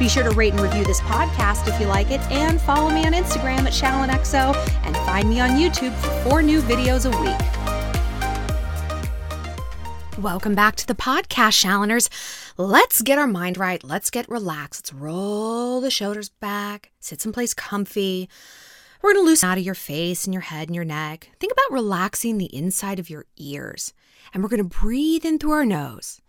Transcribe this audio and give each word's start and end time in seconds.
Be 0.00 0.08
sure 0.08 0.22
to 0.22 0.30
rate 0.30 0.54
and 0.54 0.62
review 0.62 0.82
this 0.82 1.02
podcast 1.02 1.68
if 1.68 1.78
you 1.78 1.86
like 1.86 2.10
it, 2.10 2.22
and 2.30 2.58
follow 2.58 2.88
me 2.88 3.04
on 3.04 3.12
Instagram 3.12 3.66
at 3.66 3.74
ShallonXO, 3.74 4.56
and 4.86 4.96
find 4.96 5.28
me 5.28 5.40
on 5.40 5.50
YouTube 5.50 5.94
for 5.96 6.08
four 6.22 6.42
new 6.42 6.62
videos 6.62 7.04
a 7.04 7.10
week. 7.20 7.36
Welcome 10.16 10.54
back 10.54 10.76
to 10.76 10.86
the 10.86 10.94
podcast, 10.94 11.62
Shalloners. 11.62 12.08
Let's 12.56 13.02
get 13.02 13.18
our 13.18 13.26
mind 13.26 13.58
right. 13.58 13.84
Let's 13.84 14.08
get 14.08 14.26
relaxed. 14.26 14.86
Let's 14.86 14.94
roll 14.94 15.82
the 15.82 15.90
shoulders 15.90 16.30
back, 16.30 16.92
sit 17.00 17.20
someplace 17.20 17.52
comfy. 17.52 18.30
We're 19.02 19.12
going 19.12 19.24
to 19.24 19.28
loosen 19.28 19.50
out 19.50 19.58
of 19.58 19.64
your 19.64 19.74
face 19.74 20.24
and 20.24 20.32
your 20.32 20.40
head 20.40 20.68
and 20.68 20.74
your 20.74 20.86
neck. 20.86 21.28
Think 21.38 21.52
about 21.52 21.72
relaxing 21.72 22.38
the 22.38 22.54
inside 22.56 22.98
of 22.98 23.10
your 23.10 23.26
ears. 23.36 23.92
And 24.32 24.42
we're 24.42 24.48
going 24.48 24.66
to 24.66 24.78
breathe 24.80 25.26
in 25.26 25.38
through 25.38 25.52
our 25.52 25.66
nose. 25.66 26.22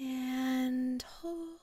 And 0.00 1.02
hold. 1.02 1.58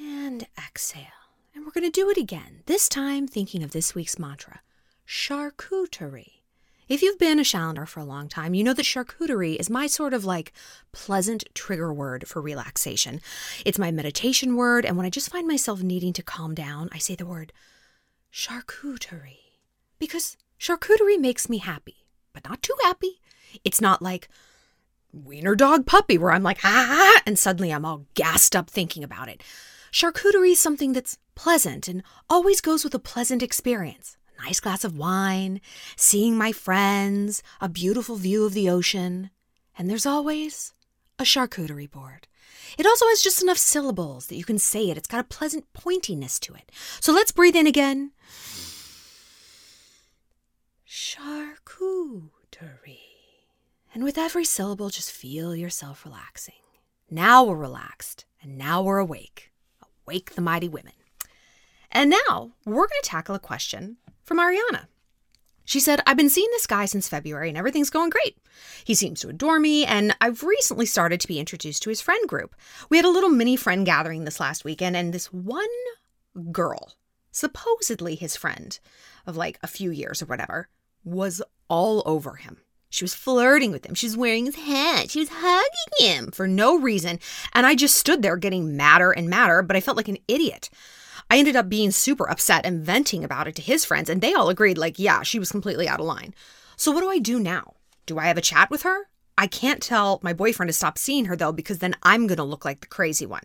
And 0.00 0.45
exhale. 0.58 1.06
And 1.54 1.64
we're 1.64 1.72
going 1.72 1.84
to 1.84 1.90
do 1.90 2.10
it 2.10 2.18
again, 2.18 2.62
this 2.66 2.88
time 2.88 3.26
thinking 3.26 3.62
of 3.62 3.70
this 3.70 3.94
week's 3.94 4.18
mantra 4.18 4.60
charcuterie. 5.06 6.42
If 6.88 7.02
you've 7.02 7.18
been 7.18 7.40
a 7.40 7.44
Shalloner 7.44 7.84
for 7.84 8.00
a 8.00 8.04
long 8.04 8.28
time, 8.28 8.54
you 8.54 8.62
know 8.62 8.72
that 8.72 8.84
charcuterie 8.84 9.56
is 9.56 9.68
my 9.68 9.86
sort 9.88 10.14
of 10.14 10.24
like 10.24 10.52
pleasant 10.92 11.44
trigger 11.54 11.92
word 11.92 12.28
for 12.28 12.40
relaxation. 12.40 13.20
It's 13.64 13.78
my 13.78 13.90
meditation 13.90 14.54
word, 14.54 14.84
and 14.84 14.96
when 14.96 15.06
I 15.06 15.10
just 15.10 15.30
find 15.30 15.48
myself 15.48 15.82
needing 15.82 16.12
to 16.12 16.22
calm 16.22 16.54
down, 16.54 16.88
I 16.92 16.98
say 16.98 17.16
the 17.16 17.26
word 17.26 17.52
charcuterie. 18.32 19.38
Because 19.98 20.36
charcuterie 20.60 21.18
makes 21.18 21.48
me 21.48 21.58
happy, 21.58 22.06
but 22.32 22.48
not 22.48 22.62
too 22.62 22.76
happy. 22.82 23.20
It's 23.64 23.80
not 23.80 24.00
like 24.00 24.28
wiener 25.12 25.56
dog 25.56 25.86
puppy 25.86 26.18
where 26.18 26.30
I'm 26.30 26.42
like, 26.42 26.60
ah, 26.62 27.20
and 27.26 27.38
suddenly 27.38 27.72
I'm 27.72 27.84
all 27.84 28.06
gassed 28.14 28.54
up 28.54 28.70
thinking 28.70 29.02
about 29.02 29.28
it. 29.28 29.42
Charcuterie 29.92 30.52
is 30.52 30.60
something 30.60 30.92
that's 30.92 31.18
pleasant 31.34 31.88
and 31.88 32.02
always 32.28 32.60
goes 32.60 32.84
with 32.84 32.94
a 32.94 32.98
pleasant 32.98 33.42
experience 33.42 34.16
A 34.38 34.44
nice 34.44 34.60
glass 34.60 34.84
of 34.84 34.96
wine, 34.96 35.60
seeing 35.96 36.36
my 36.36 36.52
friends, 36.52 37.42
a 37.60 37.68
beautiful 37.68 38.16
view 38.16 38.44
of 38.44 38.54
the 38.54 38.68
ocean, 38.68 39.30
and 39.78 39.88
there's 39.88 40.06
always 40.06 40.72
a 41.18 41.24
charcuterie 41.24 41.90
board. 41.90 42.26
It 42.78 42.86
also 42.86 43.06
has 43.06 43.22
just 43.22 43.42
enough 43.42 43.58
syllables 43.58 44.26
that 44.26 44.36
you 44.36 44.44
can 44.44 44.58
say 44.58 44.90
it. 44.90 44.96
It's 44.98 45.08
got 45.08 45.20
a 45.20 45.24
pleasant 45.24 45.72
pointiness 45.72 46.38
to 46.40 46.54
it. 46.54 46.70
So 47.00 47.12
let's 47.12 47.32
breathe 47.32 47.56
in 47.56 47.66
again. 47.66 48.12
Charcuterie. 50.86 52.30
And 53.94 54.04
with 54.04 54.18
every 54.18 54.44
syllable, 54.44 54.90
just 54.90 55.10
feel 55.10 55.56
yourself 55.56 56.04
relaxing. 56.04 56.54
Now 57.10 57.44
we're 57.44 57.56
relaxed, 57.56 58.24
and 58.42 58.58
now 58.58 58.82
we're 58.82 58.98
awake. 58.98 59.52
Awake 60.06 60.34
the 60.34 60.40
mighty 60.40 60.68
women. 60.68 60.92
And 61.90 62.10
now 62.10 62.52
we're 62.64 62.86
going 62.86 63.00
to 63.02 63.08
tackle 63.08 63.34
a 63.34 63.40
question 63.40 63.96
from 64.22 64.38
Ariana. 64.38 64.86
She 65.64 65.80
said, 65.80 66.00
I've 66.06 66.16
been 66.16 66.30
seeing 66.30 66.48
this 66.52 66.66
guy 66.66 66.84
since 66.84 67.08
February 67.08 67.48
and 67.48 67.58
everything's 67.58 67.90
going 67.90 68.10
great. 68.10 68.38
He 68.84 68.94
seems 68.94 69.20
to 69.20 69.28
adore 69.28 69.58
me, 69.58 69.84
and 69.84 70.14
I've 70.20 70.44
recently 70.44 70.86
started 70.86 71.20
to 71.20 71.28
be 71.28 71.40
introduced 71.40 71.82
to 71.82 71.90
his 71.90 72.00
friend 72.00 72.28
group. 72.28 72.54
We 72.88 72.98
had 72.98 73.06
a 73.06 73.10
little 73.10 73.30
mini 73.30 73.56
friend 73.56 73.84
gathering 73.84 74.24
this 74.24 74.38
last 74.38 74.64
weekend, 74.64 74.94
and 74.96 75.12
this 75.12 75.32
one 75.32 75.66
girl, 76.52 76.94
supposedly 77.32 78.14
his 78.14 78.36
friend 78.36 78.78
of 79.26 79.36
like 79.36 79.58
a 79.60 79.66
few 79.66 79.90
years 79.90 80.22
or 80.22 80.26
whatever, 80.26 80.68
was 81.04 81.42
all 81.68 82.04
over 82.06 82.36
him. 82.36 82.58
She 82.88 83.04
was 83.04 83.14
flirting 83.14 83.72
with 83.72 83.84
him. 83.84 83.94
She 83.94 84.06
was 84.06 84.16
wearing 84.16 84.46
his 84.46 84.56
hat. 84.56 85.10
She 85.10 85.20
was 85.20 85.28
hugging 85.32 85.98
him 85.98 86.30
for 86.30 86.46
no 86.46 86.78
reason. 86.78 87.18
And 87.52 87.66
I 87.66 87.74
just 87.74 87.96
stood 87.96 88.22
there 88.22 88.36
getting 88.36 88.76
madder 88.76 89.10
and 89.10 89.28
madder, 89.28 89.62
but 89.62 89.76
I 89.76 89.80
felt 89.80 89.96
like 89.96 90.08
an 90.08 90.18
idiot. 90.28 90.70
I 91.30 91.38
ended 91.38 91.56
up 91.56 91.68
being 91.68 91.90
super 91.90 92.28
upset 92.30 92.64
and 92.64 92.84
venting 92.84 93.24
about 93.24 93.48
it 93.48 93.56
to 93.56 93.62
his 93.62 93.84
friends, 93.84 94.08
and 94.08 94.20
they 94.20 94.32
all 94.32 94.48
agreed, 94.48 94.78
like, 94.78 94.98
yeah, 94.98 95.22
she 95.22 95.40
was 95.40 95.50
completely 95.50 95.88
out 95.88 95.98
of 95.98 96.06
line. 96.06 96.34
So, 96.76 96.92
what 96.92 97.00
do 97.00 97.10
I 97.10 97.18
do 97.18 97.40
now? 97.40 97.74
Do 98.06 98.18
I 98.18 98.26
have 98.26 98.38
a 98.38 98.42
chat 98.42 98.70
with 98.70 98.82
her? 98.82 99.08
I 99.36 99.48
can't 99.48 99.82
tell 99.82 100.20
my 100.22 100.32
boyfriend 100.32 100.68
to 100.68 100.72
stop 100.72 100.98
seeing 100.98 101.24
her, 101.24 101.34
though, 101.34 101.52
because 101.52 101.80
then 101.80 101.96
I'm 102.04 102.28
going 102.28 102.36
to 102.36 102.44
look 102.44 102.64
like 102.64 102.80
the 102.80 102.86
crazy 102.86 103.26
one. 103.26 103.42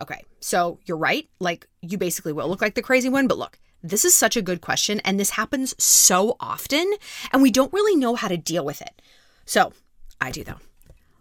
Okay, 0.00 0.24
so 0.40 0.80
you're 0.84 0.96
right. 0.96 1.28
Like, 1.38 1.68
you 1.82 1.98
basically 1.98 2.32
will 2.32 2.48
look 2.48 2.60
like 2.60 2.74
the 2.74 2.82
crazy 2.82 3.08
one, 3.08 3.28
but 3.28 3.38
look, 3.38 3.60
this 3.82 4.04
is 4.04 4.14
such 4.14 4.36
a 4.36 4.42
good 4.42 4.60
question, 4.60 5.00
and 5.00 5.18
this 5.18 5.30
happens 5.30 5.74
so 5.82 6.36
often, 6.38 6.92
and 7.32 7.42
we 7.42 7.50
don't 7.50 7.72
really 7.72 7.96
know 7.96 8.14
how 8.14 8.28
to 8.28 8.36
deal 8.36 8.64
with 8.64 8.80
it. 8.80 9.02
So, 9.44 9.72
I 10.20 10.30
do, 10.30 10.44
though. 10.44 10.60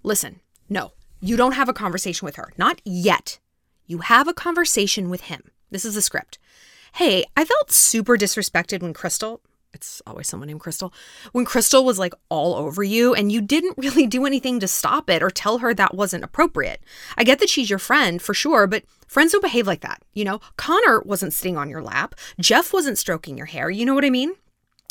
Listen, 0.03 0.39
no, 0.69 0.91
you 1.19 1.37
don't 1.37 1.53
have 1.53 1.69
a 1.69 1.73
conversation 1.73 2.25
with 2.25 2.35
her. 2.35 2.51
Not 2.57 2.81
yet. 2.85 3.39
You 3.87 3.99
have 3.99 4.27
a 4.27 4.33
conversation 4.33 5.09
with 5.09 5.21
him. 5.21 5.51
This 5.69 5.85
is 5.85 5.95
the 5.95 6.01
script. 6.01 6.37
Hey, 6.93 7.25
I 7.35 7.45
felt 7.45 7.71
super 7.71 8.17
disrespected 8.17 8.81
when 8.81 8.93
Crystal, 8.93 9.41
it's 9.73 10.01
always 10.05 10.27
someone 10.27 10.47
named 10.47 10.59
Crystal, 10.59 10.93
when 11.31 11.45
Crystal 11.45 11.83
was 11.83 11.99
like 11.99 12.13
all 12.29 12.55
over 12.55 12.83
you 12.83 13.13
and 13.13 13.31
you 13.31 13.41
didn't 13.41 13.77
really 13.77 14.07
do 14.07 14.25
anything 14.25 14.59
to 14.59 14.67
stop 14.67 15.09
it 15.09 15.23
or 15.23 15.29
tell 15.29 15.59
her 15.59 15.73
that 15.73 15.95
wasn't 15.95 16.23
appropriate. 16.23 16.81
I 17.17 17.23
get 17.23 17.39
that 17.39 17.49
she's 17.49 17.69
your 17.69 17.79
friend 17.79 18.21
for 18.21 18.33
sure, 18.33 18.67
but 18.67 18.83
friends 19.07 19.31
don't 19.31 19.41
behave 19.41 19.67
like 19.67 19.81
that. 19.81 20.01
You 20.13 20.25
know, 20.25 20.39
Connor 20.57 21.01
wasn't 21.01 21.33
sitting 21.33 21.57
on 21.57 21.69
your 21.69 21.81
lap, 21.81 22.15
Jeff 22.39 22.73
wasn't 22.73 22.97
stroking 22.97 23.37
your 23.37 23.47
hair. 23.47 23.69
You 23.69 23.85
know 23.85 23.93
what 23.93 24.05
I 24.05 24.09
mean? 24.09 24.33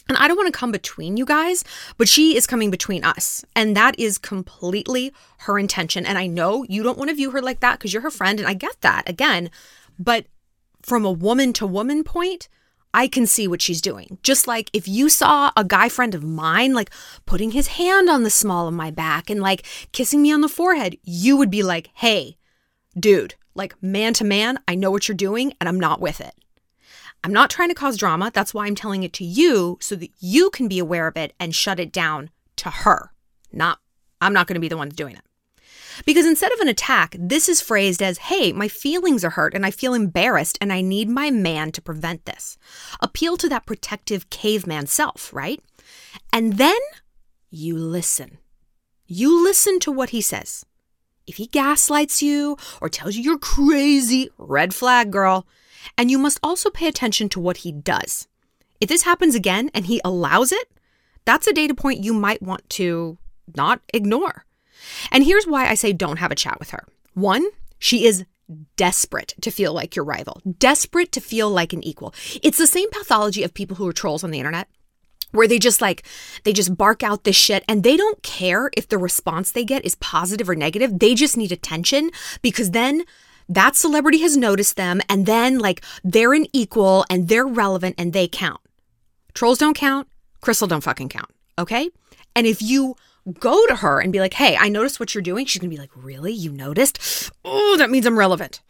And 0.08 0.18
I 0.18 0.26
don't 0.26 0.36
want 0.36 0.52
to 0.52 0.58
come 0.58 0.72
between 0.72 1.16
you 1.16 1.24
guys, 1.24 1.62
but 1.96 2.08
she 2.08 2.36
is 2.36 2.44
coming 2.44 2.68
between 2.68 3.04
us. 3.04 3.44
And 3.54 3.76
that 3.76 3.96
is 3.96 4.18
completely 4.18 5.12
her 5.38 5.56
intention. 5.56 6.04
And 6.04 6.18
I 6.18 6.26
know 6.26 6.64
you 6.68 6.82
don't 6.82 6.98
want 6.98 7.10
to 7.10 7.16
view 7.16 7.30
her 7.30 7.40
like 7.40 7.60
that 7.60 7.78
because 7.78 7.92
you're 7.92 8.02
her 8.02 8.10
friend. 8.10 8.40
And 8.40 8.48
I 8.48 8.54
get 8.54 8.80
that 8.80 9.08
again. 9.08 9.50
But 10.00 10.26
from 10.82 11.04
a 11.04 11.12
woman 11.12 11.52
to 11.52 11.66
woman 11.66 12.02
point, 12.02 12.48
I 12.92 13.06
can 13.06 13.26
see 13.26 13.46
what 13.46 13.62
she's 13.62 13.80
doing. 13.80 14.18
Just 14.22 14.46
like 14.46 14.70
if 14.72 14.88
you 14.88 15.08
saw 15.08 15.52
a 15.56 15.64
guy 15.64 15.88
friend 15.88 16.14
of 16.14 16.24
mine, 16.24 16.74
like 16.74 16.90
putting 17.24 17.52
his 17.52 17.68
hand 17.68 18.08
on 18.08 18.22
the 18.22 18.30
small 18.30 18.66
of 18.66 18.74
my 18.74 18.90
back 18.90 19.30
and 19.30 19.40
like 19.40 19.64
kissing 19.92 20.22
me 20.22 20.32
on 20.32 20.40
the 20.40 20.48
forehead, 20.48 20.96
you 21.04 21.36
would 21.36 21.50
be 21.50 21.62
like, 21.62 21.90
hey, 21.94 22.36
dude, 22.98 23.34
like 23.54 23.80
man 23.82 24.12
to 24.14 24.24
man, 24.24 24.58
I 24.66 24.74
know 24.74 24.90
what 24.90 25.08
you're 25.08 25.16
doing 25.16 25.52
and 25.60 25.68
I'm 25.68 25.78
not 25.78 26.00
with 26.00 26.20
it. 26.20 26.34
I'm 27.22 27.32
not 27.32 27.50
trying 27.50 27.68
to 27.68 27.74
cause 27.74 27.96
drama. 27.96 28.30
That's 28.32 28.54
why 28.54 28.66
I'm 28.66 28.74
telling 28.74 29.02
it 29.02 29.12
to 29.14 29.24
you 29.24 29.78
so 29.80 29.94
that 29.96 30.10
you 30.20 30.50
can 30.50 30.68
be 30.68 30.78
aware 30.78 31.06
of 31.06 31.16
it 31.16 31.34
and 31.38 31.54
shut 31.54 31.78
it 31.78 31.92
down 31.92 32.30
to 32.56 32.70
her. 32.70 33.12
Not, 33.52 33.78
I'm 34.20 34.32
not 34.32 34.46
going 34.46 34.54
to 34.54 34.60
be 34.60 34.68
the 34.68 34.76
one 34.76 34.88
doing 34.88 35.16
it. 35.16 35.22
Because 36.06 36.26
instead 36.26 36.52
of 36.52 36.60
an 36.60 36.68
attack, 36.68 37.14
this 37.18 37.48
is 37.48 37.60
phrased 37.60 38.02
as, 38.02 38.18
hey, 38.18 38.52
my 38.52 38.68
feelings 38.68 39.24
are 39.24 39.30
hurt 39.30 39.54
and 39.54 39.66
I 39.66 39.70
feel 39.70 39.94
embarrassed 39.94 40.58
and 40.60 40.72
I 40.72 40.80
need 40.80 41.08
my 41.08 41.30
man 41.30 41.72
to 41.72 41.82
prevent 41.82 42.24
this. 42.24 42.58
Appeal 43.00 43.36
to 43.38 43.48
that 43.48 43.66
protective 43.66 44.30
caveman 44.30 44.86
self, 44.86 45.32
right? 45.32 45.62
And 46.32 46.54
then 46.54 46.78
you 47.50 47.76
listen. 47.76 48.38
You 49.06 49.42
listen 49.42 49.80
to 49.80 49.92
what 49.92 50.10
he 50.10 50.20
says. 50.20 50.64
If 51.26 51.36
he 51.36 51.46
gaslights 51.46 52.22
you 52.22 52.56
or 52.80 52.88
tells 52.88 53.16
you 53.16 53.22
you're 53.22 53.38
crazy, 53.38 54.30
red 54.38 54.74
flag, 54.74 55.10
girl. 55.10 55.46
And 55.96 56.10
you 56.10 56.18
must 56.18 56.40
also 56.42 56.70
pay 56.70 56.86
attention 56.88 57.28
to 57.30 57.40
what 57.40 57.58
he 57.58 57.72
does. 57.72 58.28
If 58.80 58.88
this 58.88 59.02
happens 59.02 59.34
again 59.34 59.70
and 59.74 59.86
he 59.86 60.00
allows 60.04 60.52
it, 60.52 60.70
that's 61.24 61.46
a 61.46 61.52
data 61.52 61.74
point 61.74 62.04
you 62.04 62.14
might 62.14 62.42
want 62.42 62.68
to 62.70 63.18
not 63.54 63.80
ignore. 63.92 64.44
And 65.10 65.24
here's 65.24 65.46
why 65.46 65.68
I 65.68 65.74
say 65.74 65.92
don't 65.92 66.18
have 66.18 66.30
a 66.30 66.36
chat 66.36 66.58
with 66.58 66.70
her. 66.70 66.84
One, 67.14 67.46
she 67.78 68.04
is 68.04 68.24
desperate 68.76 69.34
to 69.40 69.50
feel 69.50 69.72
like 69.72 69.94
your 69.94 70.04
rival, 70.04 70.40
desperate 70.58 71.12
to 71.12 71.20
feel 71.20 71.50
like 71.50 71.72
an 71.72 71.84
equal. 71.84 72.14
It's 72.42 72.58
the 72.58 72.66
same 72.66 72.90
pathology 72.90 73.42
of 73.42 73.54
people 73.54 73.76
who 73.76 73.86
are 73.86 73.92
trolls 73.92 74.24
on 74.24 74.30
the 74.30 74.38
internet 74.38 74.68
where 75.32 75.46
they 75.46 75.58
just 75.58 75.80
like 75.80 76.04
they 76.44 76.52
just 76.52 76.76
bark 76.76 77.02
out 77.02 77.24
this 77.24 77.36
shit 77.36 77.64
and 77.68 77.82
they 77.82 77.96
don't 77.96 78.22
care 78.22 78.70
if 78.76 78.88
the 78.88 78.98
response 78.98 79.52
they 79.52 79.64
get 79.64 79.84
is 79.84 79.94
positive 79.96 80.48
or 80.48 80.56
negative. 80.56 80.98
They 80.98 81.14
just 81.14 81.36
need 81.36 81.52
attention 81.52 82.10
because 82.42 82.72
then 82.72 83.04
that 83.48 83.76
celebrity 83.76 84.18
has 84.18 84.36
noticed 84.36 84.76
them 84.76 85.00
and 85.08 85.26
then 85.26 85.58
like 85.58 85.84
they're 86.04 86.34
an 86.34 86.46
equal 86.52 87.04
and 87.10 87.28
they're 87.28 87.46
relevant 87.46 87.96
and 87.98 88.12
they 88.12 88.28
count. 88.28 88.60
Trolls 89.34 89.58
don't 89.58 89.74
count, 89.74 90.08
Crystal 90.40 90.68
don't 90.68 90.82
fucking 90.82 91.08
count, 91.08 91.30
okay? 91.58 91.90
And 92.34 92.46
if 92.46 92.60
you 92.62 92.96
go 93.38 93.66
to 93.66 93.76
her 93.76 94.00
and 94.00 94.12
be 94.12 94.20
like, 94.20 94.34
"Hey, 94.34 94.56
I 94.56 94.68
noticed 94.68 95.00
what 95.00 95.14
you're 95.14 95.22
doing." 95.22 95.46
She's 95.46 95.60
going 95.60 95.70
to 95.70 95.76
be 95.76 95.80
like, 95.80 95.90
"Really? 95.94 96.32
You 96.32 96.52
noticed?" 96.52 97.30
Oh, 97.44 97.76
that 97.76 97.90
means 97.90 98.06
I'm 98.06 98.18
relevant. 98.18 98.60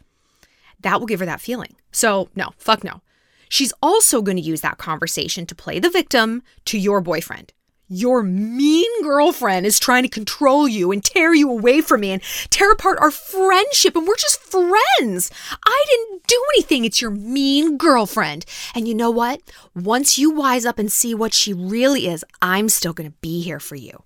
That 0.79 0.99
will 0.99 1.07
give 1.07 1.19
her 1.19 1.25
that 1.25 1.41
feeling. 1.41 1.75
So, 1.91 2.29
no, 2.35 2.51
fuck 2.57 2.83
no. 2.83 3.01
She's 3.49 3.73
also 3.81 4.21
going 4.21 4.37
to 4.37 4.43
use 4.43 4.61
that 4.61 4.77
conversation 4.77 5.45
to 5.45 5.55
play 5.55 5.79
the 5.79 5.89
victim 5.89 6.41
to 6.65 6.79
your 6.79 7.01
boyfriend. 7.01 7.53
Your 7.93 8.23
mean 8.23 8.89
girlfriend 9.03 9.65
is 9.65 9.77
trying 9.77 10.03
to 10.03 10.09
control 10.09 10.65
you 10.65 10.93
and 10.93 11.03
tear 11.03 11.33
you 11.33 11.49
away 11.49 11.81
from 11.81 11.99
me 11.99 12.11
and 12.11 12.21
tear 12.49 12.71
apart 12.71 12.97
our 13.01 13.11
friendship, 13.11 13.97
and 13.97 14.07
we're 14.07 14.15
just 14.15 14.39
friends. 14.39 15.29
I 15.65 15.85
didn't 15.89 16.25
do 16.25 16.41
anything. 16.55 16.85
It's 16.85 17.01
your 17.01 17.11
mean 17.11 17.75
girlfriend. 17.75 18.45
And 18.73 18.87
you 18.87 18.95
know 18.95 19.11
what? 19.11 19.41
Once 19.75 20.17
you 20.17 20.31
wise 20.31 20.65
up 20.65 20.79
and 20.79 20.89
see 20.89 21.13
what 21.13 21.33
she 21.33 21.51
really 21.53 22.07
is, 22.07 22.23
I'm 22.41 22.69
still 22.69 22.93
going 22.93 23.09
to 23.09 23.17
be 23.19 23.41
here 23.41 23.59
for 23.59 23.75
you. 23.75 24.03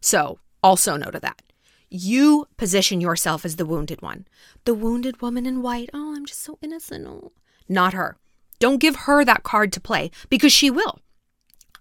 So, 0.00 0.38
also 0.62 0.96
note 0.96 1.14
of 1.14 1.22
that. 1.22 1.42
You 1.90 2.46
position 2.56 3.00
yourself 3.00 3.44
as 3.44 3.56
the 3.56 3.66
wounded 3.66 4.02
one. 4.02 4.26
The 4.64 4.74
wounded 4.74 5.22
woman 5.22 5.46
in 5.46 5.62
white. 5.62 5.90
Oh, 5.94 6.14
I'm 6.16 6.26
just 6.26 6.42
so 6.42 6.58
innocent. 6.60 7.06
Oh. 7.06 7.32
Not 7.68 7.94
her. 7.94 8.16
Don't 8.58 8.80
give 8.80 8.96
her 8.96 9.24
that 9.24 9.42
card 9.42 9.72
to 9.72 9.80
play 9.80 10.10
because 10.28 10.52
she 10.52 10.70
will. 10.70 10.98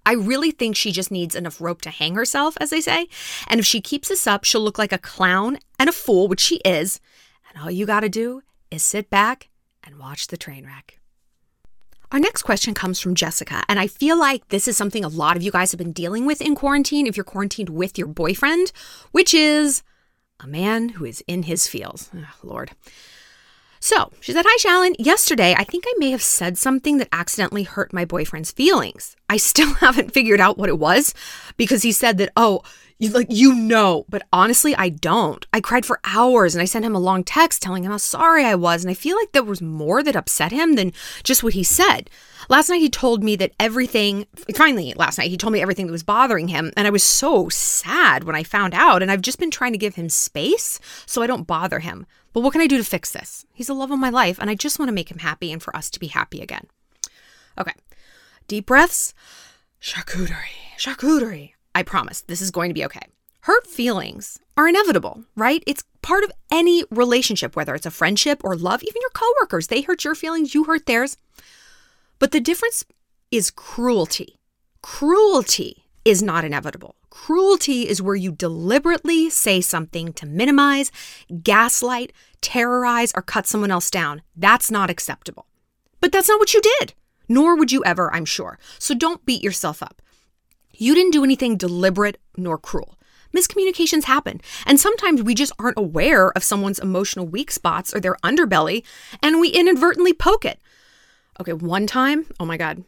I 0.05 0.13
really 0.13 0.51
think 0.51 0.75
she 0.75 0.91
just 0.91 1.11
needs 1.11 1.33
enough 1.35 1.61
rope 1.61 1.81
to 1.83 1.89
hang 1.89 2.15
herself, 2.15 2.57
as 2.59 2.69
they 2.69 2.81
say. 2.81 3.07
And 3.47 3.59
if 3.59 3.65
she 3.65 3.79
keeps 3.79 4.09
this 4.09 4.27
up, 4.27 4.43
she'll 4.43 4.61
look 4.61 4.77
like 4.77 4.91
a 4.91 4.97
clown 4.97 5.59
and 5.79 5.89
a 5.89 5.93
fool, 5.93 6.27
which 6.27 6.41
she 6.41 6.57
is. 6.57 6.99
And 7.49 7.63
all 7.63 7.71
you 7.71 7.85
got 7.85 8.01
to 8.01 8.09
do 8.09 8.41
is 8.69 8.83
sit 8.83 9.09
back 9.09 9.49
and 9.83 9.97
watch 9.97 10.27
the 10.27 10.37
train 10.37 10.65
wreck. 10.65 10.99
Our 12.13 12.19
next 12.19 12.43
question 12.43 12.75
comes 12.75 12.99
from 12.99 13.15
Jessica, 13.15 13.63
and 13.67 13.79
I 13.79 13.87
feel 13.87 14.19
like 14.19 14.49
this 14.49 14.67
is 14.67 14.77
something 14.77 15.03
a 15.03 15.07
lot 15.07 15.35
of 15.35 15.41
you 15.41 15.49
guys 15.49 15.71
have 15.71 15.79
been 15.79 15.91
dealing 15.91 16.27
with 16.27 16.41
in 16.41 16.53
quarantine 16.53 17.07
if 17.07 17.17
you're 17.17 17.23
quarantined 17.23 17.69
with 17.69 17.97
your 17.97 18.05
boyfriend, 18.05 18.71
which 19.11 19.33
is 19.33 19.81
a 20.39 20.45
man 20.45 20.89
who 20.89 21.05
is 21.05 21.23
in 21.25 21.41
his 21.43 21.67
feels. 21.67 22.11
Oh, 22.15 22.27
Lord. 22.43 22.69
So 23.79 24.11
she 24.21 24.31
said, 24.31 24.45
Hi, 24.47 24.57
Shallon. 24.59 24.95
Yesterday, 24.99 25.55
I 25.57 25.63
think 25.63 25.85
I 25.87 25.93
may 25.97 26.11
have 26.11 26.21
said 26.21 26.59
something 26.59 26.99
that 26.99 27.09
accidentally 27.11 27.63
hurt 27.63 27.91
my 27.91 28.05
boyfriend's 28.05 28.51
feelings. 28.51 29.15
I 29.27 29.37
still 29.37 29.73
haven't 29.79 30.13
figured 30.13 30.39
out 30.39 30.59
what 30.59 30.69
it 30.69 30.77
was 30.77 31.15
because 31.57 31.81
he 31.81 31.91
said 31.91 32.19
that, 32.19 32.31
oh, 32.37 32.61
you, 32.97 33.09
like 33.09 33.27
you 33.29 33.53
know, 33.53 34.05
but 34.09 34.23
honestly, 34.31 34.75
I 34.75 34.89
don't. 34.89 35.45
I 35.51 35.61
cried 35.61 35.85
for 35.85 35.99
hours 36.03 36.55
and 36.55 36.61
I 36.61 36.65
sent 36.65 36.85
him 36.85 36.95
a 36.95 36.99
long 36.99 37.23
text 37.23 37.61
telling 37.61 37.83
him 37.83 37.91
how 37.91 37.97
sorry 37.97 38.45
I 38.45 38.55
was, 38.55 38.83
and 38.83 38.91
I 38.91 38.93
feel 38.93 39.17
like 39.17 39.31
there 39.31 39.43
was 39.43 39.61
more 39.61 40.03
that 40.03 40.15
upset 40.15 40.51
him 40.51 40.75
than 40.75 40.93
just 41.23 41.43
what 41.43 41.53
he 41.53 41.63
said. 41.63 42.09
Last 42.49 42.69
night 42.69 42.81
he 42.81 42.89
told 42.89 43.23
me 43.23 43.35
that 43.37 43.53
everything 43.59 44.25
finally 44.55 44.93
last 44.95 45.17
night 45.17 45.29
he 45.29 45.37
told 45.37 45.53
me 45.53 45.61
everything 45.61 45.87
that 45.87 45.91
was 45.91 46.03
bothering 46.03 46.49
him, 46.49 46.71
and 46.77 46.87
I 46.87 46.91
was 46.91 47.03
so 47.03 47.49
sad 47.49 48.23
when 48.23 48.35
I 48.35 48.43
found 48.43 48.73
out, 48.73 49.01
and 49.01 49.11
I've 49.11 49.21
just 49.21 49.39
been 49.39 49.51
trying 49.51 49.73
to 49.73 49.77
give 49.77 49.95
him 49.95 50.09
space 50.09 50.79
so 51.05 51.21
I 51.21 51.27
don't 51.27 51.47
bother 51.47 51.79
him. 51.79 52.05
But 52.33 52.41
what 52.41 52.51
can 52.51 52.61
I 52.61 52.67
do 52.67 52.77
to 52.77 52.83
fix 52.83 53.11
this? 53.11 53.45
He's 53.53 53.67
the 53.67 53.75
love 53.75 53.91
of 53.91 53.99
my 53.99 54.09
life, 54.09 54.39
and 54.39 54.49
I 54.49 54.55
just 54.55 54.79
want 54.79 54.89
to 54.89 54.93
make 54.93 55.11
him 55.11 55.19
happy 55.19 55.51
and 55.51 55.61
for 55.61 55.75
us 55.75 55.89
to 55.91 55.99
be 55.99 56.07
happy 56.07 56.41
again. 56.41 56.67
Okay. 57.57 57.73
Deep 58.47 58.65
breaths. 58.65 59.13
Charcuterie. 59.79 60.77
Charcuterie. 60.77 61.53
I 61.75 61.83
promise 61.83 62.21
this 62.21 62.41
is 62.41 62.51
going 62.51 62.69
to 62.69 62.73
be 62.73 62.85
okay. 62.85 63.07
Hurt 63.41 63.67
feelings 63.67 64.39
are 64.55 64.69
inevitable, 64.69 65.23
right? 65.35 65.63
It's 65.67 65.83
part 66.01 66.23
of 66.23 66.31
any 66.51 66.85
relationship, 66.91 67.55
whether 67.55 67.75
it's 67.75 67.85
a 67.85 67.91
friendship 67.91 68.41
or 68.43 68.55
love, 68.55 68.83
even 68.83 69.01
your 69.01 69.09
coworkers. 69.09 69.67
They 69.67 69.81
hurt 69.81 70.03
your 70.03 70.15
feelings, 70.15 70.53
you 70.53 70.63
hurt 70.63 70.85
theirs. 70.85 71.17
But 72.19 72.31
the 72.31 72.39
difference 72.39 72.85
is 73.31 73.51
cruelty. 73.51 74.39
Cruelty 74.81 75.83
is 76.05 76.21
not 76.21 76.45
inevitable. 76.45 76.95
Cruelty 77.09 77.87
is 77.87 78.01
where 78.01 78.15
you 78.15 78.31
deliberately 78.31 79.29
say 79.29 79.61
something 79.61 80.13
to 80.13 80.25
minimize, 80.25 80.91
gaslight, 81.41 82.13
terrorize, 82.41 83.11
or 83.15 83.21
cut 83.21 83.47
someone 83.47 83.71
else 83.71 83.89
down. 83.89 84.21
That's 84.35 84.71
not 84.71 84.89
acceptable. 84.89 85.47
But 85.99 86.11
that's 86.11 86.27
not 86.27 86.39
what 86.39 86.53
you 86.53 86.61
did, 86.61 86.93
nor 87.29 87.55
would 87.55 87.71
you 87.71 87.83
ever, 87.85 88.13
I'm 88.13 88.25
sure. 88.25 88.59
So 88.79 88.93
don't 88.93 89.25
beat 89.25 89.43
yourself 89.43 89.81
up. 89.81 90.01
You 90.73 90.95
didn't 90.95 91.11
do 91.11 91.23
anything 91.23 91.57
deliberate 91.57 92.19
nor 92.35 92.57
cruel. 92.57 92.97
Miscommunications 93.35 94.03
happen, 94.03 94.41
and 94.65 94.79
sometimes 94.79 95.23
we 95.23 95.33
just 95.33 95.53
aren't 95.57 95.77
aware 95.77 96.29
of 96.31 96.43
someone's 96.43 96.77
emotional 96.77 97.25
weak 97.25 97.49
spots 97.49 97.93
or 97.93 97.99
their 97.99 98.15
underbelly, 98.23 98.83
and 99.23 99.39
we 99.39 99.49
inadvertently 99.49 100.13
poke 100.13 100.45
it. 100.45 100.59
Okay, 101.39 101.53
one 101.53 101.87
time, 101.87 102.27
oh 102.39 102.45
my 102.45 102.57
God, 102.57 102.83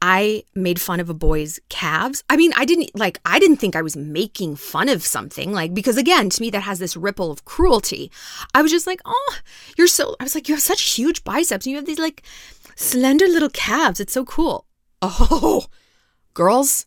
I 0.00 0.42
made 0.54 0.80
fun 0.80 0.98
of 0.98 1.08
a 1.08 1.14
boy's 1.14 1.60
calves. 1.68 2.24
I 2.28 2.36
mean, 2.36 2.52
I 2.56 2.64
didn't 2.64 2.90
like, 2.96 3.20
I 3.24 3.38
didn't 3.38 3.58
think 3.58 3.76
I 3.76 3.82
was 3.82 3.96
making 3.96 4.56
fun 4.56 4.88
of 4.88 5.04
something, 5.04 5.52
like, 5.52 5.74
because 5.74 5.96
again, 5.96 6.28
to 6.30 6.40
me, 6.40 6.50
that 6.50 6.62
has 6.62 6.80
this 6.80 6.96
ripple 6.96 7.30
of 7.30 7.44
cruelty. 7.44 8.10
I 8.52 8.62
was 8.62 8.72
just 8.72 8.86
like, 8.86 9.00
oh, 9.04 9.34
you're 9.78 9.86
so, 9.86 10.16
I 10.18 10.24
was 10.24 10.34
like, 10.34 10.48
you 10.48 10.56
have 10.56 10.62
such 10.62 10.94
huge 10.94 11.22
biceps 11.22 11.66
and 11.66 11.70
you 11.70 11.76
have 11.76 11.86
these 11.86 12.00
like 12.00 12.22
slender 12.74 13.26
little 13.26 13.48
calves. 13.48 14.00
It's 14.00 14.12
so 14.12 14.24
cool. 14.24 14.66
Oh, 15.00 15.66
girls, 16.34 16.86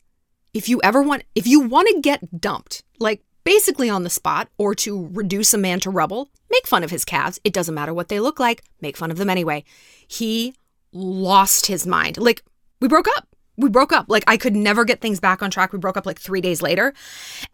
if 0.56 0.69
you 0.69 0.80
ever 0.84 1.04
want, 1.04 1.24
if 1.36 1.46
you 1.46 1.60
want 1.60 1.90
to 1.90 2.02
get 2.02 2.42
dumped, 2.42 2.81
like 2.98 3.22
basically 3.44 3.90
on 3.90 4.04
the 4.04 4.10
spot, 4.10 4.48
or 4.57 4.74
to 4.74 5.10
reduce 5.12 5.54
a 5.54 5.57
man 5.57 5.81
to 5.81 5.90
rubble, 5.92 6.30
make 6.50 6.66
fun 6.66 6.84
of 6.84 6.90
his 6.90 7.06
calves. 7.06 7.40
It 7.44 7.54
doesn't 7.54 7.75
matter 7.75 7.94
what 7.94 8.07
they 8.07 8.22
look 8.22 8.40
like, 8.40 8.63
make 8.81 8.98
fun 8.98 9.12
of 9.12 9.18
them 9.18 9.30
anyway. 9.30 9.66
He 10.07 10.56
lost 10.94 11.68
his 11.68 11.86
mind. 11.86 12.18
Like, 12.18 12.42
we 12.80 12.88
broke 12.88 13.07
up. 13.18 13.28
We 13.57 13.69
broke 13.69 13.92
up. 13.92 14.06
Like, 14.07 14.24
I 14.28 14.38
could 14.38 14.56
never 14.56 14.86
get 14.86 15.02
things 15.02 15.19
back 15.19 15.44
on 15.44 15.52
track. 15.52 15.74
We 15.74 15.80
broke 15.80 15.98
up 15.98 16.06
like 16.06 16.19
three 16.19 16.42
days 16.42 16.62
later. 16.62 16.94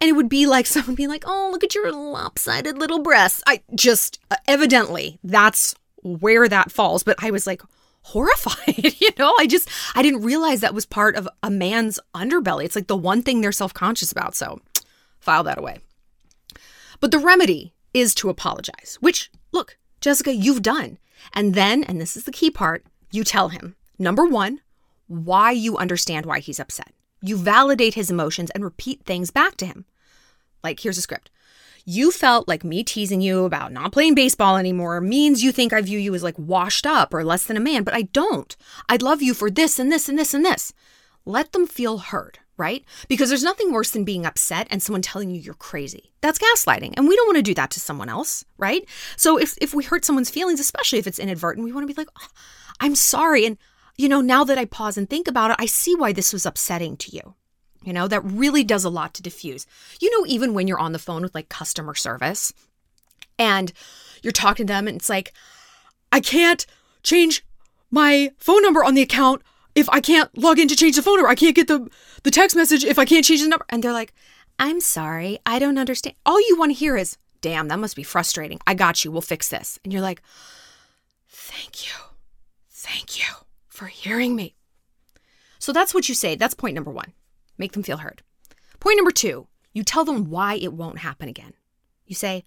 And 0.00 0.08
it 0.08 0.12
would 0.12 0.28
be 0.28 0.46
like 0.46 0.66
someone 0.66 0.94
being 0.94 1.08
like, 1.08 1.24
oh, 1.26 1.48
look 1.50 1.64
at 1.64 1.74
your 1.74 1.92
lopsided 1.92 2.78
little 2.78 3.00
breasts. 3.00 3.42
I 3.48 3.62
just, 3.74 4.20
uh, 4.30 4.36
evidently, 4.46 5.18
that's 5.24 5.74
where 6.02 6.48
that 6.48 6.70
falls. 6.70 7.02
But 7.02 7.16
I 7.18 7.32
was 7.32 7.48
like, 7.48 7.62
horrified. 8.02 8.94
you 9.00 9.10
know, 9.18 9.32
I 9.38 9.46
just, 9.46 9.68
I 9.94 10.02
didn't 10.02 10.22
realize 10.22 10.60
that 10.60 10.74
was 10.74 10.86
part 10.86 11.16
of 11.16 11.28
a 11.42 11.50
man's 11.50 11.98
underbelly. 12.14 12.64
It's 12.64 12.76
like 12.76 12.86
the 12.86 12.96
one 12.96 13.22
thing 13.22 13.40
they're 13.40 13.52
self 13.52 13.74
conscious 13.74 14.12
about. 14.12 14.34
So 14.34 14.60
file 15.20 15.44
that 15.44 15.58
away. 15.58 15.78
But 17.00 17.10
the 17.10 17.18
remedy 17.18 17.74
is 17.94 18.14
to 18.16 18.30
apologize, 18.30 18.98
which, 19.00 19.30
look, 19.50 19.76
Jessica, 20.00 20.32
you've 20.32 20.62
done. 20.62 20.98
And 21.32 21.54
then, 21.54 21.84
and 21.84 22.00
this 22.00 22.16
is 22.16 22.24
the 22.24 22.32
key 22.32 22.50
part, 22.50 22.84
you 23.10 23.24
tell 23.24 23.48
him 23.48 23.76
number 23.98 24.24
one, 24.24 24.60
why 25.06 25.50
you 25.50 25.76
understand 25.76 26.26
why 26.26 26.40
he's 26.40 26.60
upset. 26.60 26.92
You 27.20 27.36
validate 27.36 27.94
his 27.94 28.10
emotions 28.10 28.50
and 28.50 28.64
repeat 28.64 29.04
things 29.04 29.30
back 29.30 29.56
to 29.58 29.66
him. 29.66 29.84
Like, 30.64 30.80
here's 30.80 30.98
a 30.98 31.02
script 31.02 31.30
you 31.84 32.10
felt 32.10 32.48
like 32.48 32.64
me 32.64 32.84
teasing 32.84 33.20
you 33.20 33.44
about 33.44 33.72
not 33.72 33.92
playing 33.92 34.14
baseball 34.14 34.56
anymore 34.56 35.00
means 35.00 35.42
you 35.42 35.52
think 35.52 35.72
I 35.72 35.80
view 35.80 35.98
you 35.98 36.14
as 36.14 36.22
like 36.22 36.38
washed 36.38 36.86
up 36.86 37.12
or 37.12 37.24
less 37.24 37.44
than 37.44 37.56
a 37.56 37.60
man, 37.60 37.82
but 37.82 37.94
I 37.94 38.02
don't. 38.02 38.56
I 38.88 38.96
love 38.96 39.22
you 39.22 39.34
for 39.34 39.50
this 39.50 39.78
and 39.78 39.90
this 39.90 40.08
and 40.08 40.18
this 40.18 40.34
and 40.34 40.44
this. 40.44 40.72
Let 41.24 41.52
them 41.52 41.66
feel 41.66 41.98
heard, 41.98 42.38
right? 42.56 42.84
Because 43.08 43.28
there's 43.28 43.44
nothing 43.44 43.72
worse 43.72 43.90
than 43.90 44.04
being 44.04 44.26
upset 44.26 44.66
and 44.70 44.82
someone 44.82 45.02
telling 45.02 45.30
you 45.30 45.40
you're 45.40 45.54
crazy. 45.54 46.12
That's 46.20 46.38
gaslighting. 46.38 46.94
And 46.96 47.08
we 47.08 47.16
don't 47.16 47.26
want 47.26 47.36
to 47.36 47.42
do 47.42 47.54
that 47.54 47.70
to 47.72 47.80
someone 47.80 48.08
else, 48.08 48.44
right? 48.58 48.84
So 49.16 49.38
if, 49.38 49.56
if 49.60 49.74
we 49.74 49.84
hurt 49.84 50.04
someone's 50.04 50.30
feelings, 50.30 50.60
especially 50.60 50.98
if 50.98 51.06
it's 51.06 51.18
inadvertent, 51.18 51.64
we 51.64 51.72
want 51.72 51.86
to 51.86 51.92
be 51.92 52.00
like, 52.00 52.10
oh, 52.20 52.28
I'm 52.80 52.94
sorry. 52.94 53.46
And, 53.46 53.58
you 53.96 54.08
know, 54.08 54.20
now 54.20 54.44
that 54.44 54.58
I 54.58 54.64
pause 54.64 54.96
and 54.96 55.08
think 55.08 55.28
about 55.28 55.50
it, 55.50 55.56
I 55.58 55.66
see 55.66 55.94
why 55.94 56.12
this 56.12 56.32
was 56.32 56.46
upsetting 56.46 56.96
to 56.98 57.14
you. 57.14 57.34
You 57.84 57.92
know, 57.92 58.06
that 58.08 58.24
really 58.24 58.64
does 58.64 58.84
a 58.84 58.90
lot 58.90 59.14
to 59.14 59.22
diffuse. 59.22 59.66
You 60.00 60.10
know, 60.10 60.26
even 60.26 60.54
when 60.54 60.68
you're 60.68 60.78
on 60.78 60.92
the 60.92 60.98
phone 60.98 61.22
with 61.22 61.34
like 61.34 61.48
customer 61.48 61.94
service 61.94 62.52
and 63.38 63.72
you're 64.22 64.32
talking 64.32 64.66
to 64.66 64.72
them 64.72 64.86
and 64.86 64.96
it's 64.96 65.08
like, 65.08 65.32
I 66.12 66.20
can't 66.20 66.64
change 67.02 67.44
my 67.90 68.30
phone 68.38 68.62
number 68.62 68.84
on 68.84 68.94
the 68.94 69.02
account 69.02 69.42
if 69.74 69.88
I 69.90 70.00
can't 70.00 70.36
log 70.36 70.58
in 70.58 70.68
to 70.68 70.76
change 70.76 70.96
the 70.96 71.02
phone 71.02 71.16
number. 71.16 71.28
I 71.28 71.34
can't 71.34 71.56
get 71.56 71.68
the, 71.68 71.88
the 72.22 72.30
text 72.30 72.54
message 72.54 72.84
if 72.84 72.98
I 72.98 73.04
can't 73.04 73.24
change 73.24 73.42
the 73.42 73.48
number. 73.48 73.66
And 73.68 73.82
they're 73.82 73.92
like, 73.92 74.12
I'm 74.58 74.80
sorry, 74.80 75.38
I 75.44 75.58
don't 75.58 75.78
understand. 75.78 76.14
All 76.24 76.40
you 76.40 76.56
want 76.58 76.70
to 76.70 76.78
hear 76.78 76.96
is, 76.96 77.16
damn, 77.40 77.68
that 77.68 77.78
must 77.78 77.96
be 77.96 78.02
frustrating. 78.02 78.60
I 78.66 78.74
got 78.74 79.04
you. 79.04 79.10
We'll 79.10 79.22
fix 79.22 79.48
this. 79.48 79.78
And 79.82 79.92
you're 79.92 80.02
like, 80.02 80.22
thank 81.28 81.86
you. 81.86 81.92
Thank 82.70 83.18
you 83.18 83.34
for 83.68 83.86
hearing 83.86 84.36
me. 84.36 84.54
So 85.58 85.72
that's 85.72 85.94
what 85.94 86.08
you 86.08 86.14
say. 86.14 86.34
That's 86.34 86.54
point 86.54 86.74
number 86.74 86.90
one. 86.90 87.12
Make 87.62 87.74
them 87.74 87.84
feel 87.84 87.98
heard. 87.98 88.22
Point 88.80 88.96
number 88.96 89.12
two, 89.12 89.46
you 89.72 89.84
tell 89.84 90.04
them 90.04 90.28
why 90.28 90.54
it 90.54 90.72
won't 90.72 90.98
happen 90.98 91.28
again. 91.28 91.52
You 92.04 92.16
say, 92.16 92.42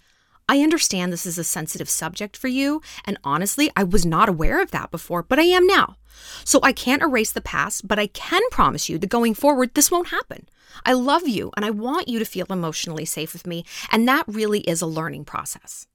I 0.50 0.60
understand 0.60 1.14
this 1.14 1.26
is 1.26 1.38
a 1.38 1.44
sensitive 1.46 1.88
subject 1.88 2.36
for 2.36 2.50
you, 2.50 2.82
and 3.06 3.18
honestly, 3.24 3.72
I 3.78 3.86
was 3.86 4.06
not 4.06 4.28
aware 4.28 4.62
of 4.62 4.72
that 4.72 4.92
before, 4.92 5.24
but 5.24 5.40
I 5.40 5.44
am 5.44 5.66
now. 5.66 5.96
So 6.44 6.60
I 6.64 6.74
can't 6.74 7.02
erase 7.02 7.32
the 7.32 7.40
past, 7.40 7.88
but 7.88 7.98
I 7.98 8.08
can 8.08 8.42
promise 8.52 8.90
you 8.90 8.98
that 8.98 9.08
going 9.08 9.36
forward, 9.36 9.74
this 9.74 9.90
won't 9.90 10.10
happen. 10.10 10.50
I 10.86 10.92
love 10.92 11.30
you, 11.30 11.50
and 11.56 11.64
I 11.64 11.70
want 11.70 12.10
you 12.10 12.20
to 12.20 12.26
feel 12.26 12.48
emotionally 12.50 13.06
safe 13.06 13.32
with 13.32 13.48
me, 13.48 13.64
and 13.94 14.06
that 14.10 14.26
really 14.28 14.60
is 14.64 14.82
a 14.82 14.86
learning 14.86 15.24
process. 15.24 15.88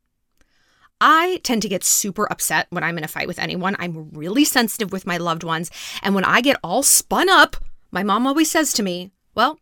I 0.98 1.42
tend 1.42 1.60
to 1.60 1.68
get 1.68 1.84
super 1.84 2.26
upset 2.32 2.68
when 2.70 2.82
I'm 2.82 2.96
in 2.96 3.04
a 3.04 3.08
fight 3.08 3.28
with 3.28 3.38
anyone. 3.38 3.76
I'm 3.78 4.08
really 4.12 4.46
sensitive 4.46 4.92
with 4.92 5.06
my 5.06 5.18
loved 5.18 5.44
ones, 5.44 5.70
and 6.02 6.14
when 6.14 6.24
I 6.24 6.40
get 6.40 6.58
all 6.64 6.82
spun 6.82 7.28
up, 7.28 7.58
my 7.90 8.02
mom 8.02 8.26
always 8.26 8.50
says 8.50 8.72
to 8.74 8.82
me, 8.82 9.10
well, 9.34 9.58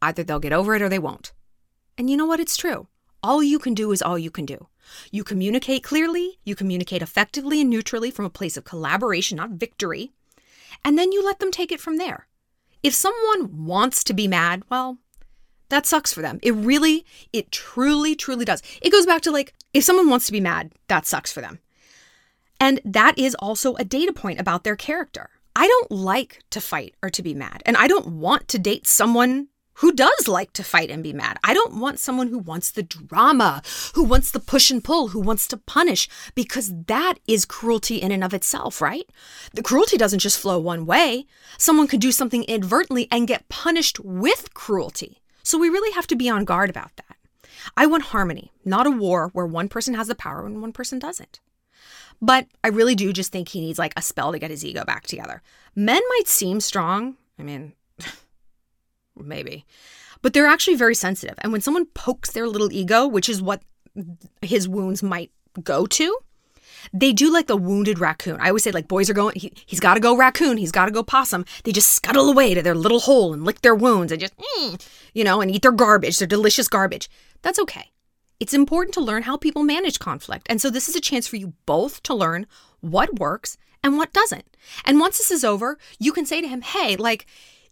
either 0.00 0.22
they'll 0.22 0.40
get 0.40 0.52
over 0.52 0.74
it 0.74 0.82
or 0.82 0.88
they 0.88 0.98
won't. 0.98 1.32
And 1.96 2.10
you 2.10 2.16
know 2.16 2.26
what? 2.26 2.40
It's 2.40 2.56
true. 2.56 2.88
all 3.22 3.42
you 3.42 3.58
can 3.58 3.74
do 3.74 3.92
is 3.92 4.02
all 4.02 4.18
you 4.18 4.30
can 4.30 4.44
do. 4.44 4.66
You 5.10 5.24
communicate 5.24 5.84
clearly, 5.84 6.38
you 6.44 6.54
communicate 6.54 7.02
effectively 7.02 7.60
and 7.60 7.70
neutrally 7.70 8.10
from 8.10 8.24
a 8.24 8.30
place 8.30 8.56
of 8.56 8.64
collaboration, 8.64 9.36
not 9.36 9.50
victory, 9.50 10.10
and 10.84 10.98
then 10.98 11.12
you 11.12 11.24
let 11.24 11.38
them 11.38 11.52
take 11.52 11.70
it 11.70 11.80
from 11.80 11.98
there. 11.98 12.26
If 12.82 12.94
someone 12.94 13.64
wants 13.64 14.02
to 14.04 14.14
be 14.14 14.26
mad, 14.26 14.64
well, 14.68 14.98
that 15.68 15.86
sucks 15.86 16.12
for 16.12 16.20
them. 16.20 16.40
It 16.42 16.52
really, 16.52 17.06
it 17.32 17.52
truly, 17.52 18.16
truly 18.16 18.44
does. 18.44 18.62
It 18.82 18.90
goes 18.90 19.06
back 19.06 19.22
to 19.22 19.30
like, 19.30 19.54
if 19.72 19.84
someone 19.84 20.10
wants 20.10 20.26
to 20.26 20.32
be 20.32 20.40
mad, 20.40 20.72
that 20.88 21.06
sucks 21.06 21.32
for 21.32 21.40
them. 21.40 21.60
And 22.58 22.80
that 22.84 23.16
is 23.16 23.36
also 23.36 23.74
a 23.76 23.84
data 23.84 24.12
point 24.12 24.40
about 24.40 24.64
their 24.64 24.76
character. 24.76 25.30
I 25.54 25.66
don't 25.66 25.90
like 25.90 26.42
to 26.50 26.60
fight 26.60 26.94
or 27.02 27.10
to 27.10 27.22
be 27.22 27.34
mad, 27.34 27.62
and 27.66 27.76
I 27.76 27.86
don't 27.86 28.06
want 28.06 28.48
to 28.48 28.58
date 28.58 28.86
someone 28.86 29.48
who 29.76 29.92
does 29.92 30.28
like 30.28 30.52
to 30.52 30.62
fight 30.62 30.90
and 30.90 31.02
be 31.02 31.12
mad. 31.12 31.38
I 31.42 31.54
don't 31.54 31.74
want 31.80 31.98
someone 31.98 32.28
who 32.28 32.38
wants 32.38 32.70
the 32.70 32.82
drama, 32.82 33.62
who 33.94 34.04
wants 34.04 34.30
the 34.30 34.40
push 34.40 34.70
and 34.70 34.82
pull, 34.84 35.08
who 35.08 35.20
wants 35.20 35.46
to 35.48 35.56
punish, 35.56 36.08
because 36.34 36.72
that 36.86 37.14
is 37.26 37.44
cruelty 37.44 37.96
in 37.96 38.12
and 38.12 38.22
of 38.22 38.34
itself, 38.34 38.80
right? 38.80 39.08
The 39.54 39.62
cruelty 39.62 39.96
doesn't 39.96 40.20
just 40.20 40.38
flow 40.38 40.58
one 40.58 40.86
way. 40.86 41.26
Someone 41.58 41.86
could 41.86 42.00
do 42.00 42.12
something 42.12 42.44
inadvertently 42.44 43.08
and 43.10 43.28
get 43.28 43.48
punished 43.48 43.98
with 44.00 44.54
cruelty. 44.54 45.20
So 45.42 45.58
we 45.58 45.68
really 45.68 45.92
have 45.92 46.06
to 46.08 46.16
be 46.16 46.28
on 46.28 46.44
guard 46.44 46.70
about 46.70 46.94
that. 46.96 47.16
I 47.76 47.86
want 47.86 48.04
harmony, 48.04 48.52
not 48.64 48.86
a 48.86 48.90
war 48.90 49.30
where 49.32 49.46
one 49.46 49.68
person 49.68 49.94
has 49.94 50.08
the 50.08 50.14
power 50.14 50.46
and 50.46 50.60
one 50.60 50.72
person 50.72 50.98
doesn't. 50.98 51.40
But 52.22 52.46
I 52.62 52.68
really 52.68 52.94
do 52.94 53.12
just 53.12 53.32
think 53.32 53.48
he 53.48 53.60
needs 53.60 53.80
like 53.80 53.92
a 53.96 54.02
spell 54.02 54.30
to 54.30 54.38
get 54.38 54.50
his 54.50 54.64
ego 54.64 54.84
back 54.84 55.08
together. 55.08 55.42
Men 55.74 56.00
might 56.08 56.28
seem 56.28 56.60
strong. 56.60 57.16
I 57.38 57.42
mean, 57.42 57.72
maybe. 59.16 59.66
But 60.22 60.32
they're 60.32 60.46
actually 60.46 60.76
very 60.76 60.94
sensitive. 60.94 61.34
And 61.38 61.50
when 61.50 61.60
someone 61.60 61.86
pokes 61.86 62.30
their 62.30 62.46
little 62.46 62.72
ego, 62.72 63.08
which 63.08 63.28
is 63.28 63.42
what 63.42 63.62
his 64.40 64.68
wounds 64.68 65.02
might 65.02 65.32
go 65.64 65.84
to, 65.84 66.18
they 66.92 67.12
do 67.12 67.32
like 67.32 67.48
the 67.48 67.56
wounded 67.56 67.98
raccoon. 67.98 68.40
I 68.40 68.48
always 68.48 68.62
say, 68.62 68.70
like, 68.70 68.88
boys 68.88 69.10
are 69.10 69.14
going, 69.14 69.34
he, 69.36 69.52
has 69.70 69.80
got 69.80 69.94
to 69.94 70.00
go 70.00 70.16
raccoon, 70.16 70.56
he's 70.56 70.72
got 70.72 70.86
to 70.86 70.92
go 70.92 71.02
possum. 71.02 71.44
They 71.64 71.72
just 71.72 71.90
scuttle 71.90 72.28
away 72.30 72.54
to 72.54 72.62
their 72.62 72.74
little 72.74 73.00
hole 73.00 73.32
and 73.32 73.44
lick 73.44 73.62
their 73.62 73.74
wounds 73.74 74.12
and 74.12 74.20
just, 74.20 74.34
mm, 74.36 74.88
you 75.12 75.24
know, 75.24 75.40
and 75.40 75.50
eat 75.50 75.62
their 75.62 75.72
garbage, 75.72 76.18
their 76.18 76.28
delicious 76.28 76.68
garbage. 76.68 77.10
That's 77.42 77.58
okay. 77.60 77.91
It's 78.42 78.52
important 78.52 78.92
to 78.94 79.00
learn 79.00 79.22
how 79.22 79.36
people 79.36 79.62
manage 79.62 80.00
conflict. 80.00 80.48
And 80.50 80.60
so 80.60 80.68
this 80.68 80.88
is 80.88 80.96
a 80.96 81.00
chance 81.00 81.28
for 81.28 81.36
you 81.36 81.52
both 81.64 82.02
to 82.02 82.12
learn 82.12 82.48
what 82.80 83.20
works 83.20 83.56
and 83.84 83.96
what 83.96 84.12
doesn't. 84.12 84.56
And 84.84 84.98
once 84.98 85.16
this 85.18 85.30
is 85.30 85.44
over, 85.44 85.78
you 86.00 86.12
can 86.12 86.26
say 86.26 86.40
to 86.40 86.48
him, 86.48 86.60
hey, 86.60 86.96
like, 86.96 87.26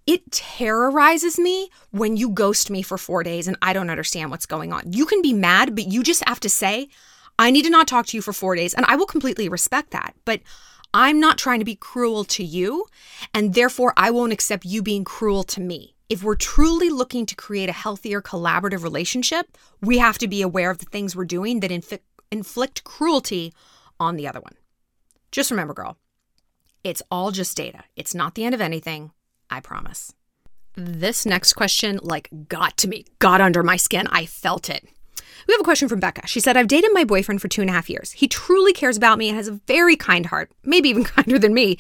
it 0.06 0.30
terrorizes 0.30 1.40
me 1.40 1.70
when 1.90 2.16
you 2.16 2.30
ghost 2.30 2.70
me 2.70 2.82
for 2.82 2.96
four 2.96 3.24
days 3.24 3.48
and 3.48 3.56
I 3.60 3.72
don't 3.72 3.90
understand 3.90 4.30
what's 4.30 4.46
going 4.46 4.72
on. 4.72 4.92
You 4.92 5.06
can 5.06 5.20
be 5.22 5.32
mad, 5.32 5.74
but 5.74 5.88
you 5.88 6.04
just 6.04 6.22
have 6.28 6.38
to 6.38 6.48
say, 6.48 6.88
I 7.36 7.50
need 7.50 7.64
to 7.64 7.70
not 7.70 7.88
talk 7.88 8.06
to 8.06 8.16
you 8.16 8.22
for 8.22 8.32
four 8.32 8.54
days. 8.54 8.72
And 8.72 8.86
I 8.86 8.94
will 8.94 9.06
completely 9.06 9.48
respect 9.48 9.90
that. 9.90 10.14
But 10.24 10.40
I'm 10.94 11.18
not 11.18 11.36
trying 11.36 11.58
to 11.58 11.64
be 11.64 11.74
cruel 11.74 12.22
to 12.26 12.44
you. 12.44 12.86
And 13.34 13.54
therefore, 13.54 13.92
I 13.96 14.12
won't 14.12 14.32
accept 14.32 14.64
you 14.64 14.84
being 14.84 15.02
cruel 15.02 15.42
to 15.42 15.60
me. 15.60 15.96
If 16.10 16.24
we're 16.24 16.34
truly 16.34 16.90
looking 16.90 17.24
to 17.26 17.36
create 17.36 17.68
a 17.68 17.72
healthier 17.72 18.20
collaborative 18.20 18.82
relationship, 18.82 19.56
we 19.80 19.98
have 19.98 20.18
to 20.18 20.26
be 20.26 20.42
aware 20.42 20.72
of 20.72 20.78
the 20.78 20.86
things 20.86 21.14
we're 21.14 21.24
doing 21.24 21.60
that 21.60 21.70
inf- 21.70 22.00
inflict 22.32 22.82
cruelty 22.82 23.54
on 24.00 24.16
the 24.16 24.26
other 24.26 24.40
one. 24.40 24.56
Just 25.30 25.52
remember, 25.52 25.72
girl, 25.72 25.96
it's 26.82 27.00
all 27.12 27.30
just 27.30 27.56
data. 27.56 27.84
It's 27.94 28.12
not 28.12 28.34
the 28.34 28.44
end 28.44 28.56
of 28.56 28.60
anything. 28.60 29.12
I 29.48 29.60
promise. 29.60 30.12
This 30.74 31.24
next 31.24 31.52
question, 31.52 32.00
like, 32.02 32.28
got 32.48 32.76
to 32.78 32.88
me, 32.88 33.04
got 33.20 33.40
under 33.40 33.62
my 33.62 33.76
skin. 33.76 34.08
I 34.08 34.26
felt 34.26 34.68
it. 34.68 34.88
We 35.46 35.52
have 35.52 35.60
a 35.60 35.64
question 35.64 35.88
from 35.88 36.00
Becca. 36.00 36.26
She 36.26 36.40
said, 36.40 36.56
I've 36.56 36.68
dated 36.68 36.90
my 36.92 37.04
boyfriend 37.04 37.40
for 37.40 37.48
two 37.48 37.60
and 37.60 37.70
a 37.70 37.72
half 37.72 37.90
years. 37.90 38.12
He 38.12 38.28
truly 38.28 38.72
cares 38.72 38.96
about 38.96 39.18
me 39.18 39.28
and 39.28 39.36
has 39.36 39.48
a 39.48 39.60
very 39.66 39.96
kind 39.96 40.26
heart, 40.26 40.50
maybe 40.64 40.88
even 40.88 41.04
kinder 41.16 41.38
than 41.38 41.54
me. 41.54 41.78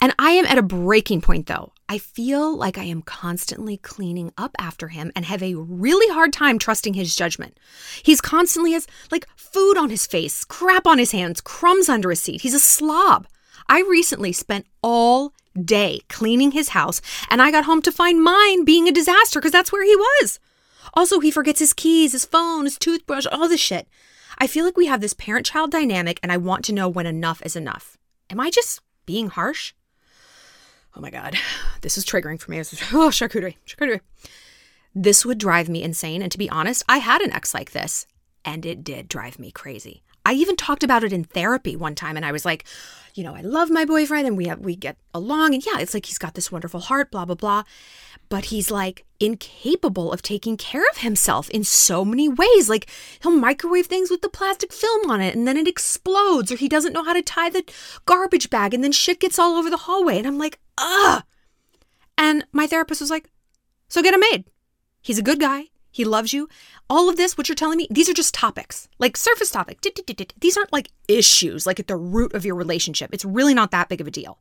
And 0.00 0.14
I 0.18 0.32
am 0.32 0.46
at 0.46 0.58
a 0.58 0.62
breaking 0.62 1.20
point, 1.20 1.46
though. 1.46 1.72
I 1.88 1.98
feel 1.98 2.56
like 2.56 2.78
I 2.78 2.84
am 2.84 3.02
constantly 3.02 3.76
cleaning 3.76 4.32
up 4.38 4.54
after 4.58 4.88
him 4.88 5.10
and 5.16 5.24
have 5.24 5.42
a 5.42 5.54
really 5.54 6.12
hard 6.12 6.32
time 6.32 6.58
trusting 6.58 6.94
his 6.94 7.16
judgment. 7.16 7.58
He's 8.02 8.20
constantly 8.20 8.72
has 8.72 8.86
like 9.10 9.26
food 9.36 9.76
on 9.76 9.90
his 9.90 10.06
face, 10.06 10.44
crap 10.44 10.86
on 10.86 10.98
his 10.98 11.12
hands, 11.12 11.40
crumbs 11.40 11.88
under 11.88 12.10
his 12.10 12.22
seat. 12.22 12.42
He's 12.42 12.54
a 12.54 12.60
slob. 12.60 13.26
I 13.68 13.80
recently 13.82 14.32
spent 14.32 14.66
all 14.82 15.32
day 15.60 16.00
cleaning 16.08 16.52
his 16.52 16.70
house, 16.70 17.00
and 17.28 17.42
I 17.42 17.50
got 17.50 17.64
home 17.64 17.82
to 17.82 17.92
find 17.92 18.22
mine 18.22 18.64
being 18.64 18.88
a 18.88 18.92
disaster 18.92 19.40
because 19.40 19.52
that's 19.52 19.72
where 19.72 19.84
he 19.84 19.96
was. 19.96 20.38
Also, 20.94 21.20
he 21.20 21.30
forgets 21.30 21.60
his 21.60 21.72
keys, 21.72 22.12
his 22.12 22.24
phone, 22.24 22.64
his 22.64 22.78
toothbrush, 22.78 23.26
all 23.26 23.48
this 23.48 23.60
shit. 23.60 23.88
I 24.38 24.46
feel 24.46 24.64
like 24.64 24.76
we 24.76 24.86
have 24.86 25.00
this 25.00 25.14
parent 25.14 25.46
child 25.46 25.70
dynamic, 25.70 26.18
and 26.22 26.32
I 26.32 26.36
want 26.36 26.64
to 26.66 26.72
know 26.72 26.88
when 26.88 27.06
enough 27.06 27.42
is 27.44 27.56
enough. 27.56 27.98
Am 28.30 28.40
I 28.40 28.50
just 28.50 28.80
being 29.06 29.28
harsh? 29.28 29.74
Oh 30.96 31.00
my 31.00 31.10
God, 31.10 31.36
this 31.82 31.96
is 31.96 32.04
triggering 32.04 32.40
for 32.40 32.50
me. 32.50 32.58
This 32.58 32.72
is, 32.72 32.80
oh, 32.92 33.10
charcuterie, 33.10 33.56
charcuterie. 33.66 34.00
This 34.94 35.24
would 35.24 35.38
drive 35.38 35.68
me 35.68 35.82
insane. 35.82 36.22
And 36.22 36.32
to 36.32 36.38
be 36.38 36.50
honest, 36.50 36.82
I 36.88 36.98
had 36.98 37.20
an 37.20 37.32
ex 37.32 37.54
like 37.54 37.72
this, 37.72 38.06
and 38.44 38.66
it 38.66 38.82
did 38.82 39.08
drive 39.08 39.38
me 39.38 39.50
crazy. 39.50 40.02
I 40.24 40.34
even 40.34 40.56
talked 40.56 40.84
about 40.84 41.04
it 41.04 41.12
in 41.12 41.24
therapy 41.24 41.76
one 41.76 41.94
time 41.94 42.16
and 42.16 42.24
I 42.24 42.32
was 42.32 42.44
like, 42.44 42.64
you 43.14 43.24
know, 43.24 43.34
I 43.34 43.40
love 43.40 43.70
my 43.70 43.84
boyfriend 43.84 44.26
and 44.26 44.36
we 44.36 44.46
have, 44.46 44.60
we 44.60 44.76
get 44.76 44.96
along 45.14 45.54
and 45.54 45.64
yeah, 45.64 45.78
it's 45.78 45.94
like 45.94 46.06
he's 46.06 46.18
got 46.18 46.34
this 46.34 46.52
wonderful 46.52 46.80
heart, 46.80 47.10
blah 47.10 47.24
blah 47.24 47.34
blah. 47.34 47.62
But 48.28 48.46
he's 48.46 48.70
like 48.70 49.04
incapable 49.18 50.12
of 50.12 50.22
taking 50.22 50.56
care 50.56 50.84
of 50.90 50.98
himself 50.98 51.50
in 51.50 51.64
so 51.64 52.04
many 52.04 52.28
ways. 52.28 52.68
Like 52.68 52.88
he'll 53.22 53.32
microwave 53.32 53.86
things 53.86 54.10
with 54.10 54.22
the 54.22 54.28
plastic 54.28 54.72
film 54.72 55.10
on 55.10 55.20
it 55.20 55.34
and 55.34 55.48
then 55.48 55.56
it 55.56 55.68
explodes 55.68 56.52
or 56.52 56.56
he 56.56 56.68
doesn't 56.68 56.92
know 56.92 57.04
how 57.04 57.12
to 57.12 57.22
tie 57.22 57.50
the 57.50 57.64
garbage 58.06 58.50
bag 58.50 58.74
and 58.74 58.84
then 58.84 58.92
shit 58.92 59.20
gets 59.20 59.38
all 59.38 59.56
over 59.56 59.70
the 59.70 59.76
hallway 59.76 60.18
and 60.18 60.26
I'm 60.26 60.38
like, 60.38 60.60
"Ugh." 60.78 61.22
And 62.16 62.44
my 62.52 62.66
therapist 62.66 63.00
was 63.00 63.10
like, 63.10 63.30
"So 63.88 64.02
get 64.02 64.14
him 64.14 64.20
made. 64.20 64.44
He's 65.00 65.18
a 65.18 65.22
good 65.22 65.40
guy. 65.40 65.70
He 65.90 66.04
loves 66.04 66.32
you. 66.32 66.48
All 66.88 67.08
of 67.08 67.16
this, 67.16 67.36
what 67.36 67.48
you're 67.48 67.56
telling 67.56 67.78
me, 67.78 67.88
these 67.90 68.08
are 68.08 68.14
just 68.14 68.34
topics, 68.34 68.88
like 68.98 69.16
surface 69.16 69.50
topic. 69.50 69.80
These 70.40 70.56
aren't 70.56 70.72
like 70.72 70.90
issues, 71.08 71.66
like 71.66 71.80
at 71.80 71.88
the 71.88 71.96
root 71.96 72.32
of 72.34 72.44
your 72.44 72.54
relationship. 72.54 73.10
It's 73.12 73.24
really 73.24 73.54
not 73.54 73.70
that 73.72 73.88
big 73.88 74.00
of 74.00 74.06
a 74.06 74.10
deal. 74.10 74.38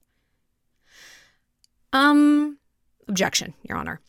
Um, 1.92 2.60
objection, 3.08 3.56
Your 3.64 3.78
Honor. 3.78 4.00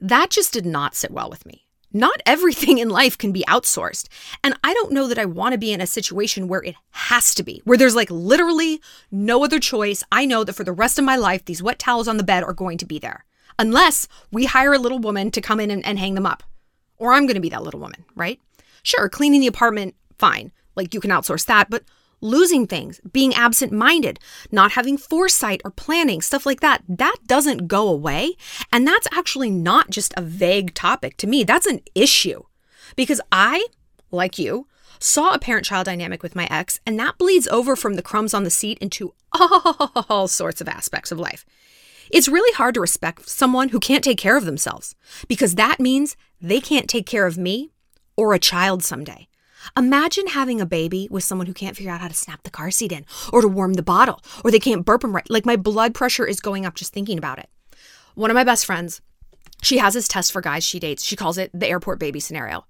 That 0.00 0.30
just 0.30 0.52
did 0.52 0.64
not 0.64 0.94
sit 0.94 1.10
well 1.10 1.28
with 1.28 1.44
me. 1.44 1.64
Not 1.92 2.22
everything 2.26 2.78
in 2.78 2.90
life 2.90 3.18
can 3.18 3.32
be 3.32 3.44
outsourced. 3.48 4.08
And 4.44 4.54
I 4.62 4.74
don't 4.74 4.92
know 4.92 5.08
that 5.08 5.18
I 5.18 5.24
want 5.24 5.52
to 5.52 5.58
be 5.58 5.72
in 5.72 5.80
a 5.80 5.86
situation 5.86 6.46
where 6.46 6.62
it 6.62 6.76
has 6.90 7.34
to 7.34 7.42
be, 7.42 7.62
where 7.64 7.78
there's 7.78 7.96
like 7.96 8.10
literally 8.10 8.80
no 9.10 9.42
other 9.42 9.58
choice. 9.58 10.04
I 10.12 10.26
know 10.26 10.44
that 10.44 10.52
for 10.52 10.64
the 10.64 10.72
rest 10.72 10.98
of 10.98 11.04
my 11.04 11.16
life, 11.16 11.44
these 11.44 11.62
wet 11.62 11.78
towels 11.78 12.06
on 12.06 12.18
the 12.18 12.22
bed 12.22 12.44
are 12.44 12.52
going 12.52 12.78
to 12.78 12.86
be 12.86 12.98
there. 12.98 13.24
Unless 13.58 14.06
we 14.30 14.44
hire 14.44 14.74
a 14.74 14.78
little 14.78 15.00
woman 15.00 15.32
to 15.32 15.40
come 15.40 15.58
in 15.58 15.70
and, 15.70 15.84
and 15.84 15.98
hang 15.98 16.14
them 16.14 16.26
up 16.26 16.44
or 16.98 17.12
I'm 17.12 17.26
going 17.26 17.34
to 17.34 17.40
be 17.40 17.48
that 17.50 17.62
little 17.62 17.80
woman, 17.80 18.04
right? 18.14 18.40
Sure, 18.82 19.08
cleaning 19.08 19.40
the 19.40 19.46
apartment, 19.46 19.94
fine. 20.18 20.52
Like 20.76 20.94
you 20.94 21.00
can 21.00 21.10
outsource 21.10 21.46
that, 21.46 21.70
but 21.70 21.84
losing 22.20 22.66
things, 22.66 23.00
being 23.12 23.34
absent 23.34 23.72
minded, 23.72 24.18
not 24.50 24.72
having 24.72 24.96
foresight 24.96 25.60
or 25.64 25.70
planning, 25.70 26.20
stuff 26.20 26.46
like 26.46 26.60
that, 26.60 26.82
that 26.88 27.16
doesn't 27.26 27.68
go 27.68 27.88
away. 27.88 28.34
And 28.72 28.86
that's 28.86 29.08
actually 29.12 29.50
not 29.50 29.90
just 29.90 30.12
a 30.16 30.22
vague 30.22 30.74
topic 30.74 31.16
to 31.18 31.26
me, 31.26 31.44
that's 31.44 31.66
an 31.66 31.80
issue. 31.94 32.42
Because 32.96 33.20
I, 33.30 33.66
like 34.10 34.38
you, 34.38 34.66
saw 34.98 35.32
a 35.32 35.38
parent 35.38 35.64
child 35.64 35.84
dynamic 35.84 36.22
with 36.22 36.34
my 36.34 36.48
ex, 36.50 36.80
and 36.86 36.98
that 36.98 37.18
bleeds 37.18 37.46
over 37.48 37.76
from 37.76 37.94
the 37.94 38.02
crumbs 38.02 38.34
on 38.34 38.44
the 38.44 38.50
seat 38.50 38.78
into 38.78 39.14
all 39.32 40.26
sorts 40.26 40.60
of 40.60 40.68
aspects 40.68 41.12
of 41.12 41.18
life. 41.18 41.44
It's 42.10 42.28
really 42.28 42.52
hard 42.54 42.74
to 42.74 42.80
respect 42.80 43.28
someone 43.28 43.70
who 43.70 43.80
can't 43.80 44.04
take 44.04 44.18
care 44.18 44.36
of 44.36 44.44
themselves 44.44 44.94
because 45.26 45.54
that 45.54 45.80
means 45.80 46.16
they 46.40 46.60
can't 46.60 46.88
take 46.88 47.06
care 47.06 47.26
of 47.26 47.38
me 47.38 47.70
or 48.16 48.34
a 48.34 48.38
child 48.38 48.82
someday. 48.82 49.28
Imagine 49.76 50.28
having 50.28 50.60
a 50.60 50.66
baby 50.66 51.08
with 51.10 51.24
someone 51.24 51.46
who 51.46 51.52
can't 51.54 51.76
figure 51.76 51.92
out 51.92 52.00
how 52.00 52.08
to 52.08 52.14
snap 52.14 52.42
the 52.42 52.50
car 52.50 52.70
seat 52.70 52.92
in 52.92 53.04
or 53.32 53.40
to 53.40 53.48
warm 53.48 53.74
the 53.74 53.82
bottle 53.82 54.22
or 54.44 54.50
they 54.50 54.58
can't 54.58 54.84
burp 54.84 55.02
them 55.02 55.14
right. 55.14 55.28
Like 55.28 55.44
my 55.44 55.56
blood 55.56 55.94
pressure 55.94 56.26
is 56.26 56.40
going 56.40 56.64
up 56.64 56.74
just 56.74 56.92
thinking 56.92 57.18
about 57.18 57.38
it. 57.38 57.48
One 58.14 58.30
of 58.30 58.34
my 58.34 58.44
best 58.44 58.66
friends, 58.66 59.00
she 59.62 59.78
has 59.78 59.94
this 59.94 60.08
test 60.08 60.32
for 60.32 60.40
guys 60.40 60.64
she 60.64 60.80
dates. 60.80 61.04
She 61.04 61.16
calls 61.16 61.38
it 61.38 61.50
the 61.52 61.68
airport 61.68 61.98
baby 61.98 62.20
scenario, 62.20 62.64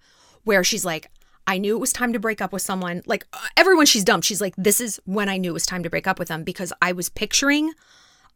where 0.44 0.64
she's 0.64 0.84
like, 0.84 1.10
I 1.46 1.58
knew 1.58 1.76
it 1.76 1.80
was 1.80 1.92
time 1.92 2.12
to 2.12 2.18
break 2.18 2.42
up 2.42 2.52
with 2.52 2.62
someone. 2.62 3.02
Like 3.06 3.26
uh, 3.32 3.38
everyone 3.56 3.86
she's 3.86 4.04
dumped, 4.04 4.26
she's 4.26 4.40
like, 4.40 4.54
this 4.56 4.80
is 4.80 5.00
when 5.06 5.28
I 5.28 5.38
knew 5.38 5.50
it 5.50 5.54
was 5.54 5.66
time 5.66 5.82
to 5.82 5.90
break 5.90 6.06
up 6.06 6.18
with 6.18 6.28
them 6.28 6.44
because 6.44 6.72
I 6.82 6.92
was 6.92 7.08
picturing 7.08 7.72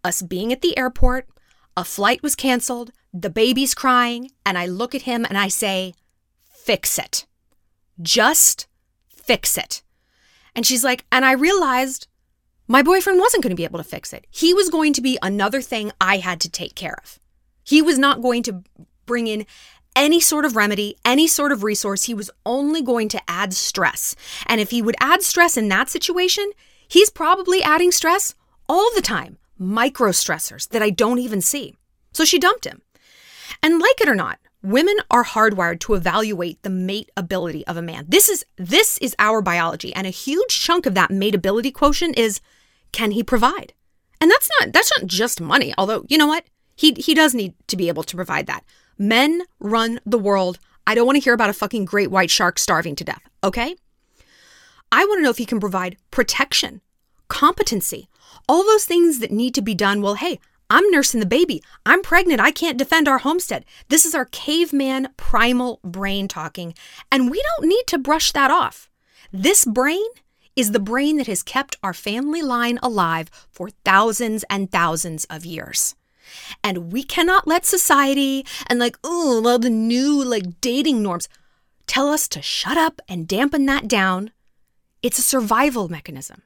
us 0.05 0.23
being 0.23 0.53
at 0.53 0.63
the 0.63 0.77
airport, 0.77 1.29
a 1.77 1.85
flight 1.85 2.23
was 2.23 2.35
canceled, 2.35 2.93
the 3.13 3.31
baby's 3.31 3.75
crying, 3.75 4.31
and 4.45 4.59
I 4.59 4.67
look 4.67 4.95
at 4.95 5.03
him 5.03 5.25
and 5.25 5.39
I 5.39 5.49
say, 5.49 5.95
Fix 6.51 6.99
it. 6.99 7.27
Just 8.01 8.67
fix 9.09 9.59
it. 9.59 9.83
And 10.55 10.65
she's 10.65 10.85
like, 10.85 11.05
and 11.11 11.25
I 11.25 11.33
realized 11.33 12.07
my 12.69 12.83
boyfriend 12.83 13.19
wasn't 13.19 13.43
going 13.43 13.51
to 13.51 13.57
be 13.57 13.65
able 13.65 13.79
to 13.79 13.85
fix 13.85 14.13
it. 14.13 14.27
He 14.31 14.55
was 14.55 14.71
going 14.71 14.93
to 14.93 15.01
be 15.01 15.19
another 15.23 15.61
thing 15.61 15.93
I 16.01 16.19
had 16.19 16.41
to 16.43 16.51
take 16.51 16.75
care 16.75 16.97
of. 17.03 17.19
He 17.65 17.83
was 17.83 17.99
not 17.99 18.23
going 18.23 18.43
to 18.45 18.63
bring 19.07 19.27
in 19.27 19.47
any 19.95 20.21
sort 20.21 20.45
of 20.45 20.57
remedy, 20.57 20.97
any 21.05 21.27
sort 21.27 21.53
of 21.53 21.63
resource, 21.63 22.05
he 22.05 22.15
was 22.15 22.31
only 22.47 22.81
going 22.81 23.09
to 23.09 23.21
add 23.29 23.53
stress. 23.53 24.15
And 24.47 24.61
if 24.61 24.71
he 24.71 24.81
would 24.81 24.97
add 25.01 25.23
stress 25.23 25.57
in 25.57 25.69
that 25.69 25.91
situation, 25.91 26.51
he's 26.89 27.11
probably 27.11 27.63
adding 27.63 27.93
stress 27.93 28.35
all 28.69 28.91
the 28.95 29.03
time, 29.03 29.39
micro 29.63 30.11
stressors 30.11 30.69
that 30.71 30.83
I 30.83 30.91
don't 30.91 31.19
even 31.19 31.41
see. 31.41 31.77
So 32.13 32.25
she 32.25 32.39
dumped 32.39 32.67
him. 32.67 32.83
And 33.63 33.79
like 33.79 34.01
it 34.01 34.09
or 34.09 34.15
not, 34.15 34.39
women 34.63 34.97
are 35.11 35.25
hardwired 35.25 35.81
to 35.81 35.95
evaluate 35.95 36.63
the 36.63 36.71
mate 36.71 37.11
ability 37.17 37.67
of 37.67 37.77
a 37.77 37.83
man. 37.83 38.07
This 38.09 38.29
is 38.29 38.45
this 38.57 38.99
is 38.99 39.17
our 39.19 39.43
biology 39.43 39.95
and 39.95 40.07
a 40.07 40.11
huge 40.11 40.61
chunk 40.61 40.87
of 40.87 40.95
that 40.95 41.11
mate 41.11 41.35
ability 41.35 41.71
quotient 41.71 42.19
is 42.19 42.41
can 42.93 43.13
he 43.13 43.23
provide? 43.23 43.73
And 44.21 44.31
that's 44.31 44.49
not 44.61 44.73
that's 44.73 44.93
not 44.99 45.07
just 45.07 45.41
money, 45.41 45.75
although 45.77 46.05
you 46.09 46.19
know 46.19 46.27
what? 46.27 46.45
He 46.77 46.93
he 46.93 47.15
does 47.15 47.35
need 47.35 47.55
to 47.69 47.77
be 47.77 47.89
able 47.89 48.03
to 48.05 48.17
provide 48.17 48.47
that. 48.47 48.65
Men 48.99 49.43
run 49.59 50.01
the 50.07 50.19
world. 50.19 50.59
I 50.87 50.95
don't 50.95 51.07
want 51.07 51.17
to 51.17 51.23
hear 51.23 51.35
about 51.35 51.51
a 51.51 51.55
fucking 51.55 51.85
great 51.85 52.11
white 52.11 52.31
shark 52.31 52.59
starving 52.59 52.97
to 52.97 53.05
death, 53.05 53.23
okay? 53.45 53.77
I 54.91 55.05
want 55.05 55.19
to 55.19 55.23
know 55.23 55.31
if 55.31 55.39
he 55.39 55.47
can 55.47 55.61
provide 55.61 55.97
protection, 56.11 56.81
competency, 57.33 58.11
all 58.47 58.63
those 58.63 58.85
things 58.85 59.19
that 59.21 59.31
need 59.33 59.55
to 59.55 59.63
be 59.63 59.75
done. 59.75 60.03
Well, 60.03 60.17
hey, 60.17 60.39
I'm 60.69 60.89
nursing 60.91 61.19
the 61.19 61.27
baby. 61.27 61.63
I'm 61.87 62.03
pregnant. 62.03 62.43
I 62.43 62.51
can't 62.51 62.77
defend 62.77 63.09
our 63.09 63.19
homestead. 63.19 63.65
This 63.89 64.05
is 64.05 64.15
our 64.15 64.27
caveman 64.27 65.09
primal 65.17 65.81
brain 65.83 66.29
talking, 66.29 66.75
and 67.11 67.31
we 67.31 67.43
don't 67.43 67.67
need 67.67 67.87
to 67.87 67.99
brush 67.99 68.33
that 68.33 68.51
off. 68.51 68.91
This 69.33 69.65
brain 69.65 70.07
is 70.55 70.73
the 70.73 70.79
brain 70.79 71.17
that 71.17 71.27
has 71.27 71.43
kept 71.43 71.79
our 71.83 71.95
family 71.95 72.43
line 72.43 72.79
alive 72.83 73.31
for 73.51 73.71
thousands 73.83 74.45
and 74.51 74.71
thousands 74.71 75.25
of 75.31 75.47
years. 75.47 75.95
And 76.63 76.93
we 76.93 77.03
cannot 77.03 77.49
let 77.49 77.65
society 77.65 78.45
and 78.67 78.79
like, 78.79 78.99
oh, 79.03 79.43
all 79.47 79.59
the 79.59 79.71
new 79.71 80.23
like 80.23 80.61
dating 80.61 81.03
norms 81.03 81.31
tell 81.87 82.09
us 82.09 82.29
to 82.29 82.43
shut 82.43 82.77
up 82.77 83.01
and 83.09 83.27
dampen 83.27 83.65
that 83.67 83.89
down. 83.89 84.33
It's 85.03 85.19
a 85.19 85.23
survival 85.23 85.89
mechanism. 85.89 86.43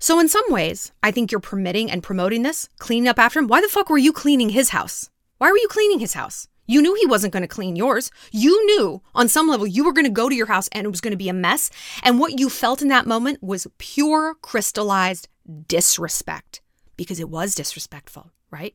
So, 0.00 0.20
in 0.20 0.28
some 0.28 0.44
ways, 0.48 0.92
I 1.02 1.10
think 1.10 1.32
you're 1.32 1.40
permitting 1.40 1.90
and 1.90 2.02
promoting 2.02 2.42
this, 2.42 2.68
cleaning 2.78 3.08
up 3.08 3.18
after 3.18 3.40
him. 3.40 3.48
Why 3.48 3.60
the 3.60 3.68
fuck 3.68 3.90
were 3.90 3.98
you 3.98 4.12
cleaning 4.12 4.50
his 4.50 4.70
house? 4.70 5.10
Why 5.38 5.50
were 5.50 5.58
you 5.58 5.66
cleaning 5.68 5.98
his 5.98 6.14
house? 6.14 6.46
You 6.68 6.82
knew 6.82 6.94
he 6.94 7.06
wasn't 7.06 7.32
going 7.32 7.42
to 7.42 7.48
clean 7.48 7.74
yours. 7.74 8.10
You 8.30 8.64
knew 8.66 9.02
on 9.14 9.28
some 9.28 9.48
level 9.48 9.66
you 9.66 9.84
were 9.84 9.92
going 9.92 10.04
to 10.04 10.10
go 10.10 10.28
to 10.28 10.34
your 10.34 10.46
house 10.46 10.68
and 10.70 10.84
it 10.84 10.90
was 10.90 11.00
going 11.00 11.12
to 11.12 11.16
be 11.16 11.30
a 11.30 11.34
mess. 11.34 11.70
And 12.04 12.20
what 12.20 12.38
you 12.38 12.48
felt 12.48 12.82
in 12.82 12.88
that 12.88 13.06
moment 13.06 13.42
was 13.42 13.66
pure 13.78 14.34
crystallized 14.42 15.28
disrespect 15.66 16.60
because 16.96 17.18
it 17.18 17.30
was 17.30 17.54
disrespectful, 17.54 18.30
right? 18.50 18.74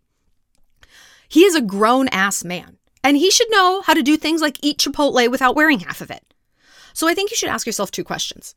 He 1.29 1.45
is 1.45 1.55
a 1.55 1.61
grown 1.61 2.07
ass 2.09 2.43
man 2.43 2.77
and 3.03 3.15
he 3.15 3.29
should 3.29 3.51
know 3.51 3.81
how 3.81 3.93
to 3.93 4.01
do 4.01 4.17
things 4.17 4.41
like 4.41 4.57
eat 4.63 4.79
Chipotle 4.79 5.29
without 5.29 5.55
wearing 5.55 5.81
half 5.81 6.01
of 6.01 6.09
it. 6.09 6.33
So 6.93 7.07
I 7.07 7.13
think 7.13 7.29
you 7.29 7.37
should 7.37 7.49
ask 7.49 7.67
yourself 7.67 7.91
two 7.91 8.03
questions. 8.03 8.55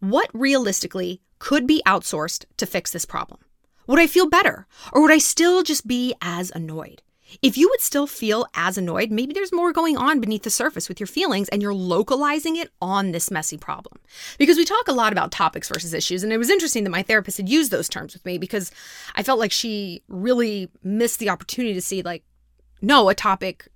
What 0.00 0.28
realistically 0.34 1.20
could 1.38 1.66
be 1.66 1.82
outsourced 1.86 2.44
to 2.56 2.66
fix 2.66 2.90
this 2.90 3.04
problem? 3.04 3.40
Would 3.86 3.98
I 3.98 4.06
feel 4.06 4.28
better 4.28 4.66
or 4.92 5.02
would 5.02 5.12
I 5.12 5.18
still 5.18 5.62
just 5.62 5.86
be 5.86 6.14
as 6.20 6.50
annoyed? 6.50 7.02
If 7.42 7.58
you 7.58 7.68
would 7.68 7.80
still 7.80 8.06
feel 8.06 8.46
as 8.54 8.78
annoyed, 8.78 9.10
maybe 9.10 9.34
there's 9.34 9.52
more 9.52 9.72
going 9.72 9.96
on 9.96 10.20
beneath 10.20 10.44
the 10.44 10.50
surface 10.50 10.88
with 10.88 11.00
your 11.00 11.08
feelings 11.08 11.48
and 11.48 11.60
you're 11.60 11.74
localizing 11.74 12.56
it 12.56 12.70
on 12.80 13.10
this 13.10 13.30
messy 13.30 13.56
problem. 13.56 13.98
Because 14.38 14.56
we 14.56 14.64
talk 14.64 14.86
a 14.86 14.92
lot 14.92 15.12
about 15.12 15.32
topics 15.32 15.68
versus 15.68 15.92
issues, 15.92 16.22
and 16.22 16.32
it 16.32 16.38
was 16.38 16.50
interesting 16.50 16.84
that 16.84 16.90
my 16.90 17.02
therapist 17.02 17.38
had 17.38 17.48
used 17.48 17.72
those 17.72 17.88
terms 17.88 18.14
with 18.14 18.24
me 18.24 18.38
because 18.38 18.70
I 19.16 19.24
felt 19.24 19.40
like 19.40 19.52
she 19.52 20.02
really 20.08 20.70
missed 20.84 21.18
the 21.18 21.28
opportunity 21.28 21.74
to 21.74 21.82
see, 21.82 22.00
like, 22.00 22.22
no, 22.80 23.08
a 23.08 23.14
topic 23.14 23.68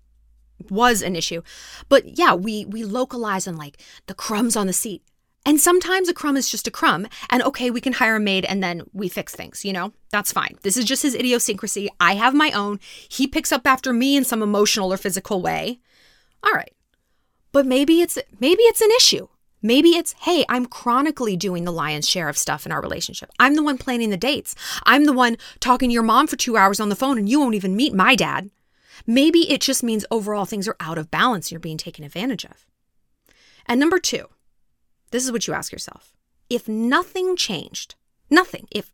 was 0.68 1.02
an 1.02 1.16
issue. 1.16 1.42
But 1.88 2.18
yeah, 2.18 2.34
we 2.34 2.64
we 2.66 2.84
localize 2.84 3.48
on 3.48 3.56
like 3.56 3.80
the 4.06 4.14
crumbs 4.14 4.56
on 4.56 4.66
the 4.66 4.72
seat. 4.72 5.02
And 5.46 5.58
sometimes 5.58 6.08
a 6.08 6.14
crumb 6.14 6.36
is 6.36 6.50
just 6.50 6.66
a 6.66 6.70
crumb. 6.70 7.06
And 7.30 7.42
okay, 7.42 7.70
we 7.70 7.80
can 7.80 7.94
hire 7.94 8.16
a 8.16 8.20
maid 8.20 8.44
and 8.44 8.62
then 8.62 8.82
we 8.92 9.08
fix 9.08 9.34
things, 9.34 9.64
you 9.64 9.72
know? 9.72 9.92
That's 10.10 10.32
fine. 10.32 10.58
This 10.62 10.76
is 10.76 10.84
just 10.84 11.02
his 11.02 11.14
idiosyncrasy. 11.14 11.88
I 11.98 12.14
have 12.14 12.34
my 12.34 12.50
own. 12.52 12.78
He 13.08 13.26
picks 13.26 13.52
up 13.52 13.66
after 13.66 13.92
me 13.92 14.16
in 14.16 14.24
some 14.24 14.42
emotional 14.42 14.92
or 14.92 14.96
physical 14.96 15.40
way. 15.40 15.80
All 16.42 16.52
right. 16.52 16.74
But 17.52 17.66
maybe 17.66 18.00
it's 18.00 18.18
maybe 18.38 18.62
it's 18.64 18.80
an 18.80 18.90
issue. 18.96 19.28
Maybe 19.62 19.90
it's, 19.90 20.14
hey, 20.20 20.44
I'm 20.48 20.64
chronically 20.64 21.36
doing 21.36 21.64
the 21.64 21.72
lion's 21.72 22.08
share 22.08 22.30
of 22.30 22.38
stuff 22.38 22.64
in 22.64 22.72
our 22.72 22.80
relationship. 22.80 23.30
I'm 23.38 23.56
the 23.56 23.62
one 23.62 23.76
planning 23.76 24.08
the 24.08 24.16
dates. 24.16 24.54
I'm 24.84 25.04
the 25.04 25.12
one 25.12 25.36
talking 25.58 25.90
to 25.90 25.92
your 25.92 26.02
mom 26.02 26.28
for 26.28 26.36
two 26.36 26.56
hours 26.56 26.80
on 26.80 26.88
the 26.88 26.96
phone 26.96 27.18
and 27.18 27.28
you 27.28 27.40
won't 27.40 27.54
even 27.54 27.76
meet 27.76 27.92
my 27.92 28.14
dad. 28.14 28.50
Maybe 29.06 29.50
it 29.50 29.60
just 29.60 29.82
means 29.82 30.06
overall 30.10 30.46
things 30.46 30.66
are 30.66 30.76
out 30.80 30.96
of 30.96 31.10
balance 31.10 31.46
and 31.46 31.52
you're 31.52 31.60
being 31.60 31.76
taken 31.76 32.04
advantage 32.04 32.44
of. 32.46 32.66
And 33.66 33.78
number 33.78 33.98
two, 33.98 34.28
this 35.10 35.24
is 35.24 35.32
what 35.32 35.46
you 35.46 35.54
ask 35.54 35.72
yourself. 35.72 36.12
If 36.48 36.68
nothing 36.68 37.36
changed, 37.36 37.94
nothing, 38.28 38.66
if 38.70 38.92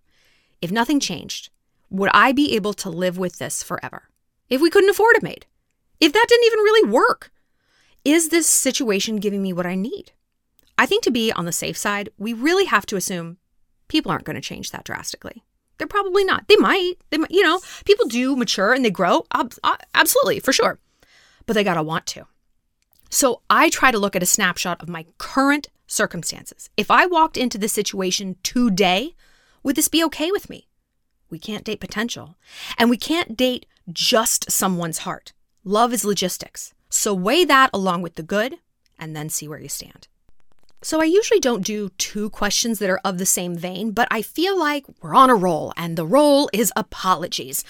if 0.62 0.70
nothing 0.70 1.00
changed, 1.00 1.50
would 1.90 2.10
I 2.12 2.32
be 2.32 2.54
able 2.54 2.74
to 2.74 2.90
live 2.90 3.18
with 3.18 3.38
this 3.38 3.62
forever? 3.62 4.08
If 4.48 4.60
we 4.60 4.70
couldn't 4.70 4.90
afford 4.90 5.16
a 5.16 5.24
maid? 5.24 5.46
If 6.00 6.12
that 6.12 6.26
didn't 6.28 6.46
even 6.46 6.58
really 6.60 6.90
work? 6.90 7.30
Is 8.04 8.28
this 8.28 8.46
situation 8.46 9.16
giving 9.16 9.42
me 9.42 9.52
what 9.52 9.66
I 9.66 9.74
need? 9.74 10.12
I 10.78 10.86
think 10.86 11.02
to 11.04 11.10
be 11.10 11.32
on 11.32 11.44
the 11.44 11.52
safe 11.52 11.76
side, 11.76 12.10
we 12.18 12.32
really 12.32 12.66
have 12.66 12.86
to 12.86 12.96
assume 12.96 13.38
people 13.88 14.12
aren't 14.12 14.24
going 14.24 14.36
to 14.36 14.42
change 14.42 14.70
that 14.70 14.84
drastically. 14.84 15.42
They're 15.78 15.86
probably 15.86 16.24
not. 16.24 16.48
They 16.48 16.56
might. 16.56 16.94
They 17.10 17.18
might, 17.18 17.30
you 17.30 17.42
know, 17.42 17.60
people 17.84 18.06
do 18.06 18.36
mature 18.36 18.72
and 18.72 18.84
they 18.84 18.90
grow. 18.90 19.26
Uh, 19.30 19.48
absolutely, 19.94 20.40
for 20.40 20.52
sure. 20.52 20.78
But 21.44 21.54
they 21.54 21.64
got 21.64 21.74
to 21.74 21.82
want 21.82 22.06
to. 22.06 22.26
So 23.10 23.42
I 23.48 23.70
try 23.70 23.90
to 23.90 23.98
look 23.98 24.16
at 24.16 24.22
a 24.22 24.26
snapshot 24.26 24.82
of 24.82 24.88
my 24.88 25.06
current 25.18 25.68
circumstances. 25.86 26.70
If 26.76 26.90
I 26.90 27.06
walked 27.06 27.36
into 27.36 27.58
this 27.58 27.72
situation 27.72 28.36
today, 28.42 29.14
would 29.62 29.76
this 29.76 29.88
be 29.88 30.04
okay 30.04 30.30
with 30.30 30.50
me? 30.50 30.68
We 31.30 31.38
can't 31.38 31.64
date 31.64 31.80
potential. 31.80 32.36
And 32.78 32.90
we 32.90 32.96
can't 32.96 33.36
date 33.36 33.66
just 33.92 34.50
someone's 34.50 34.98
heart. 34.98 35.32
Love 35.64 35.92
is 35.92 36.04
logistics. 36.04 36.74
So 36.88 37.14
weigh 37.14 37.44
that 37.44 37.70
along 37.72 38.02
with 38.02 38.14
the 38.14 38.22
good 38.22 38.58
and 38.98 39.14
then 39.14 39.28
see 39.28 39.48
where 39.48 39.60
you 39.60 39.68
stand. 39.68 40.08
So 40.82 41.00
I 41.00 41.04
usually 41.04 41.40
don't 41.40 41.64
do 41.64 41.88
two 41.98 42.30
questions 42.30 42.78
that 42.78 42.90
are 42.90 43.00
of 43.04 43.18
the 43.18 43.26
same 43.26 43.56
vein, 43.56 43.90
but 43.90 44.06
I 44.10 44.22
feel 44.22 44.58
like 44.58 44.84
we're 45.02 45.14
on 45.14 45.30
a 45.30 45.34
roll, 45.34 45.72
and 45.76 45.96
the 45.96 46.06
roll 46.06 46.48
is 46.52 46.72
apologies. 46.76 47.64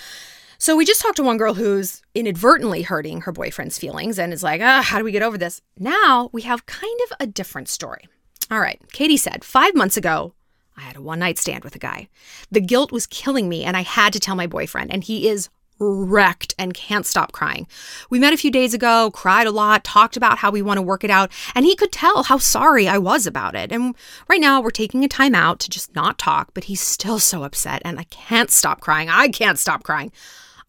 So 0.59 0.77
we 0.77 0.85
just 0.85 1.03
talked 1.03 1.17
to 1.17 1.23
one 1.23 1.37
girl 1.37 1.55
who's 1.55 2.03
inadvertently 2.15 2.83
hurting 2.83 3.23
her 3.23 3.33
boyfriend's 3.33 3.79
feelings 3.79 4.19
and 4.19 4.33
is 4.33 4.43
like, 4.43 4.61
ah, 4.63 4.83
how 4.83 4.99
do 4.99 5.05
we 5.05 5.13
get 5.13 5.23
over 5.23 5.37
this? 5.37 5.61
Now 5.79 6.31
we 6.33 6.43
have 6.43 6.67
kind 6.67 6.99
of 7.11 7.17
a 7.21 7.27
different 7.27 7.69
story. 7.69 8.09
All 8.51 8.61
right, 8.61 8.81
Katie 8.93 9.17
said, 9.17 9.45
five 9.45 9.75
months 9.75 9.97
ago, 9.97 10.35
I 10.77 10.83
had 10.83 10.97
a 10.97 11.03
one 11.03 11.19
night 11.19 11.39
stand 11.39 11.65
with 11.65 11.75
a 11.75 11.81
guy. 11.81 12.09
The 12.51 12.61
guilt 12.61 12.93
was 12.93 13.07
killing 13.07 13.49
me, 13.49 13.65
and 13.65 13.77
I 13.77 13.83
had 13.83 14.13
to 14.13 14.21
tell 14.21 14.37
my 14.37 14.47
boyfriend, 14.47 14.93
and 14.93 15.03
he 15.03 15.29
is 15.29 15.49
wrecked 15.79 16.55
and 16.59 16.73
can't 16.73 17.05
stop 17.05 17.33
crying. 17.33 17.67
We 18.09 18.19
met 18.19 18.33
a 18.33 18.39
few 18.39 18.51
days 18.51 18.73
ago, 18.73 19.11
cried 19.13 19.47
a 19.47 19.51
lot, 19.51 19.85
talked 19.85 20.17
about 20.17 20.39
how 20.39 20.51
we 20.51 20.63
want 20.63 20.79
to 20.79 20.83
work 20.83 21.03
it 21.03 21.11
out, 21.11 21.31
and 21.55 21.65
he 21.65 21.77
could 21.77 21.93
tell 21.93 22.25
how 22.25 22.39
sorry 22.39 22.89
I 22.89 22.99
was 22.99 23.27
about 23.27 23.55
it. 23.55 23.73
And 23.73 23.95
right 24.29 24.41
now, 24.41 24.61
we're 24.61 24.71
taking 24.71 25.05
a 25.05 25.09
time 25.09 25.35
out 25.35 25.59
to 25.61 25.71
just 25.71 25.95
not 25.95 26.19
talk, 26.19 26.51
but 26.55 26.65
he's 26.65 26.81
still 26.81 27.19
so 27.19 27.43
upset, 27.43 27.83
and 27.85 27.99
I 27.99 28.05
can't 28.05 28.51
stop 28.51 28.81
crying. 28.81 29.09
I 29.09 29.29
can't 29.29 29.59
stop 29.59 29.83
crying. 29.83 30.13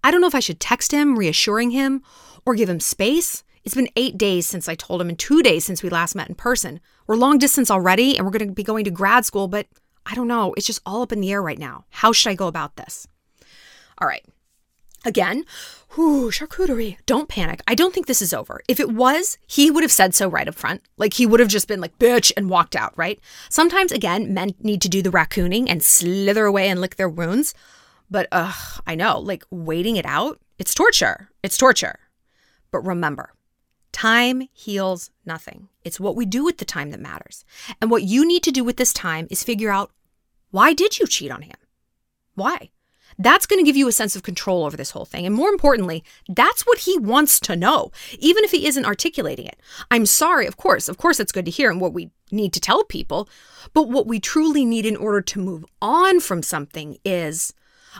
I 0.07 0.11
don't 0.11 0.21
know 0.21 0.27
if 0.27 0.35
I 0.35 0.39
should 0.39 0.61
text 0.61 0.93
him, 0.93 1.19
reassuring 1.19 1.71
him, 1.71 2.01
or 2.45 2.55
give 2.55 2.69
him 2.69 2.79
space. 2.79 3.43
It's 3.65 3.75
been 3.75 3.89
eight 3.97 4.17
days 4.17 4.47
since 4.47 4.69
I 4.69 4.75
told 4.75 5.01
him 5.01 5.09
and 5.09 5.19
two 5.19 5.43
days 5.43 5.65
since 5.65 5.83
we 5.83 5.89
last 5.89 6.15
met 6.15 6.29
in 6.29 6.35
person. 6.35 6.79
We're 7.07 7.17
long 7.17 7.39
distance 7.39 7.69
already 7.69 8.15
and 8.15 8.25
we're 8.25 8.31
going 8.31 8.47
to 8.47 8.53
be 8.55 8.63
going 8.63 8.85
to 8.85 8.89
grad 8.89 9.25
school, 9.25 9.49
but 9.49 9.67
I 10.05 10.15
don't 10.15 10.29
know. 10.29 10.53
It's 10.53 10.65
just 10.65 10.79
all 10.85 11.01
up 11.01 11.11
in 11.11 11.19
the 11.19 11.29
air 11.33 11.43
right 11.43 11.59
now. 11.59 11.83
How 11.89 12.13
should 12.13 12.29
I 12.29 12.35
go 12.35 12.47
about 12.47 12.77
this? 12.77 13.05
All 13.97 14.07
right. 14.07 14.23
Again, 15.03 15.43
whoo, 15.97 16.31
charcuterie. 16.31 16.95
Don't 17.05 17.27
panic. 17.27 17.61
I 17.67 17.75
don't 17.75 17.93
think 17.93 18.07
this 18.07 18.21
is 18.21 18.33
over. 18.33 18.61
If 18.69 18.79
it 18.79 18.93
was, 18.93 19.37
he 19.45 19.69
would 19.69 19.83
have 19.83 19.91
said 19.91 20.15
so 20.15 20.29
right 20.29 20.47
up 20.47 20.55
front. 20.55 20.83
Like 20.95 21.15
he 21.15 21.25
would 21.25 21.41
have 21.41 21.49
just 21.49 21.67
been 21.67 21.81
like, 21.81 21.99
bitch, 21.99 22.31
and 22.37 22.49
walked 22.49 22.77
out, 22.77 22.93
right? 22.95 23.19
Sometimes, 23.49 23.91
again, 23.91 24.33
men 24.33 24.51
need 24.61 24.81
to 24.83 24.89
do 24.89 25.01
the 25.01 25.11
raccooning 25.11 25.65
and 25.67 25.83
slither 25.83 26.45
away 26.45 26.69
and 26.69 26.79
lick 26.79 26.95
their 26.95 27.09
wounds. 27.09 27.53
But 28.09 28.27
ugh, 28.31 28.81
I 28.85 28.95
know, 28.95 29.19
like 29.19 29.43
waiting 29.51 29.95
it 29.95 30.05
out, 30.05 30.39
it's 30.57 30.73
torture. 30.73 31.29
It's 31.43 31.57
torture. 31.57 31.99
But 32.71 32.85
remember, 32.85 33.33
time 33.91 34.47
heals 34.53 35.11
nothing. 35.25 35.69
It's 35.83 35.99
what 35.99 36.15
we 36.15 36.25
do 36.25 36.43
with 36.43 36.57
the 36.57 36.65
time 36.65 36.91
that 36.91 36.99
matters. 36.99 37.43
And 37.81 37.91
what 37.91 38.03
you 38.03 38.25
need 38.25 38.43
to 38.43 38.51
do 38.51 38.63
with 38.63 38.77
this 38.77 38.93
time 38.93 39.27
is 39.29 39.43
figure 39.43 39.71
out 39.71 39.91
why 40.51 40.73
did 40.73 40.99
you 40.99 41.07
cheat 41.07 41.31
on 41.31 41.41
him? 41.41 41.57
Why? 42.35 42.69
That's 43.19 43.47
going 43.47 43.59
to 43.59 43.65
give 43.65 43.77
you 43.77 43.87
a 43.87 43.93
sense 43.93 44.15
of 44.15 44.23
control 44.23 44.65
over 44.65 44.77
this 44.77 44.91
whole 44.91 45.05
thing. 45.05 45.25
And 45.25 45.33
more 45.33 45.49
importantly, 45.49 46.03
that's 46.29 46.67
what 46.67 46.79
he 46.79 46.97
wants 46.97 47.39
to 47.41 47.55
know, 47.55 47.91
even 48.19 48.43
if 48.43 48.51
he 48.51 48.67
isn't 48.67 48.85
articulating 48.85 49.47
it. 49.47 49.59
I'm 49.89 50.05
sorry, 50.05 50.45
of 50.45 50.57
course, 50.57 50.87
of 50.87 50.97
course, 50.97 51.19
it's 51.19 51.31
good 51.31 51.45
to 51.45 51.51
hear 51.51 51.71
and 51.71 51.81
what 51.81 51.93
we 51.93 52.11
need 52.31 52.53
to 52.53 52.59
tell 52.59 52.83
people. 52.83 53.27
But 53.73 53.89
what 53.89 54.07
we 54.07 54.19
truly 54.19 54.65
need 54.65 54.85
in 54.85 54.95
order 54.95 55.21
to 55.21 55.39
move 55.39 55.65
on 55.81 56.19
from 56.19 56.43
something 56.43 56.97
is 57.03 57.53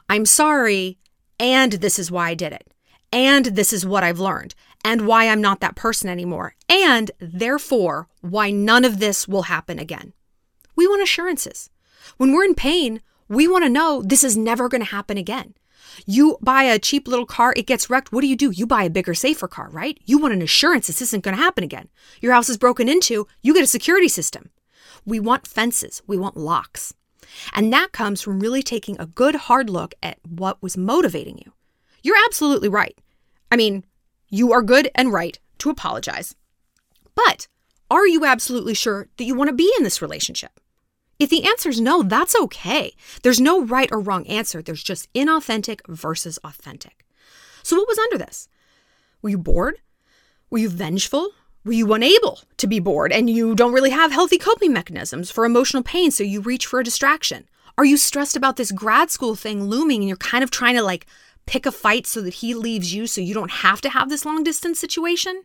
I'm 0.10 0.26
sorry, 0.26 0.98
and 1.40 1.74
this 1.74 2.00
is 2.00 2.12
why 2.12 2.30
I 2.30 2.34
did 2.34 2.54
it. 2.54 2.68
And 3.12 3.46
this 3.46 3.72
is 3.72 3.86
what 3.86 4.04
I've 4.04 4.20
learned. 4.20 4.54
and 4.84 5.06
why 5.06 5.28
I'm 5.28 5.42
not 5.42 5.60
that 5.60 5.76
person 5.76 6.10
anymore, 6.10 6.56
and 6.70 7.12
therefore 7.20 8.08
why 8.22 8.52
none 8.52 8.86
of 8.86 9.00
this 9.00 9.28
will 9.28 9.44
happen 9.44 9.80
again. 9.80 10.14
We 10.76 10.88
want 10.88 11.04
assurances. 11.04 11.70
When 12.18 12.32
we're 12.32 12.46
in 12.46 12.56
pain, 12.56 13.02
we 13.28 13.48
want 13.48 13.66
to 13.66 13.70
know 13.70 14.02
this 14.02 14.24
is 14.24 14.38
never 14.38 14.70
going 14.70 14.82
to 14.82 14.92
happen 14.92 15.18
again. 15.18 15.56
You 16.06 16.38
buy 16.42 16.64
a 16.64 16.80
cheap 16.80 17.08
little 17.08 17.26
car, 17.26 17.54
it 17.58 17.66
gets 17.66 17.90
wrecked. 17.90 18.12
What 18.12 18.22
do 18.22 18.28
you 18.28 18.36
do? 18.36 18.52
You 18.52 18.68
buy 18.68 18.84
a 18.84 18.90
bigger, 18.90 19.14
safer 19.14 19.48
car, 19.48 19.70
right? 19.72 19.98
You 20.06 20.20
want 20.20 20.34
an 20.34 20.42
assurance 20.42 20.88
this 20.88 21.02
isn't 21.02 21.24
going 21.24 21.36
to 21.36 21.44
happen 21.44 21.64
again. 21.64 21.90
Your 22.22 22.34
house 22.34 22.50
is 22.50 22.58
broken 22.58 22.88
into, 22.88 23.28
you 23.42 23.54
get 23.54 23.64
a 23.64 23.68
security 23.68 24.08
system. 24.08 24.52
We 25.06 25.20
want 25.20 25.48
fences, 25.48 26.02
we 26.08 26.18
want 26.18 26.38
locks. 26.38 26.94
And 27.54 27.72
that 27.74 27.92
comes 27.92 28.22
from 28.22 28.40
really 28.40 28.64
taking 28.64 29.00
a 29.00 29.06
good 29.06 29.36
hard 29.36 29.70
look 29.70 29.94
at 30.02 30.20
what 30.28 30.62
was 30.62 30.78
motivating 30.78 31.38
you. 31.38 31.54
You're 32.04 32.24
absolutely 32.26 32.70
right. 32.70 32.98
I 33.52 33.56
mean, 33.56 33.86
you 34.30 34.52
are 34.54 34.62
good 34.62 34.90
and 34.96 35.12
right 35.12 35.40
to 35.60 35.70
apologize. 35.70 36.36
But 37.16 37.48
are 37.90 38.08
you 38.08 38.26
absolutely 38.26 38.74
sure 38.74 39.08
that 39.18 39.24
you 39.24 39.36
want 39.36 39.50
to 39.50 39.56
be 39.56 39.72
in 39.78 39.84
this 39.84 40.02
relationship? 40.02 40.60
If 41.20 41.30
the 41.30 41.46
answer 41.46 41.70
is 41.70 41.82
no, 41.82 42.04
that's 42.04 42.36
okay. 42.36 42.94
There's 43.24 43.42
no 43.42 43.64
right 43.64 43.92
or 43.92 44.00
wrong 44.00 44.28
answer. 44.28 44.62
There's 44.62 44.84
just 44.84 45.12
inauthentic 45.14 45.80
versus 45.88 46.38
authentic. 46.44 47.06
So, 47.64 47.76
what 47.76 47.88
was 47.88 47.98
under 47.98 48.18
this? 48.18 48.48
Were 49.22 49.30
you 49.30 49.38
bored? 49.38 49.80
Were 50.50 50.60
you 50.60 50.70
vengeful? 50.70 51.32
Were 51.68 51.74
you 51.74 51.92
unable 51.92 52.40
to 52.56 52.66
be 52.66 52.80
bored 52.80 53.12
and 53.12 53.30
you 53.30 53.54
don't 53.54 53.74
really 53.74 53.90
have 53.90 54.14
healthy 54.14 54.38
coping 54.38 54.72
mechanisms 54.72 55.30
for 55.30 55.44
emotional 55.44 55.84
pain, 55.84 56.12
so 56.12 56.24
you 56.24 56.40
reach 56.40 56.66
for 56.66 56.80
a 56.80 56.84
distraction? 56.84 57.46
Are 57.78 57.84
you 57.84 57.98
stressed 57.98 58.38
about 58.38 58.56
this 58.56 58.72
grad 58.72 59.12
school 59.12 59.36
thing 59.36 59.66
looming 59.66 60.00
and 60.00 60.08
you're 60.08 60.16
kind 60.16 60.46
of 60.46 60.50
trying 60.50 60.76
to 60.76 60.82
like 60.82 61.08
pick 61.46 61.66
a 61.66 61.72
fight 61.74 62.08
so 62.08 62.22
that 62.22 62.36
he 62.36 62.54
leaves 62.54 62.94
you 62.94 63.06
so 63.06 63.20
you 63.20 63.34
don't 63.34 63.52
have 63.52 63.82
to 63.82 63.90
have 63.90 64.08
this 64.08 64.24
long 64.24 64.46
distance 64.46 64.80
situation? 64.80 65.44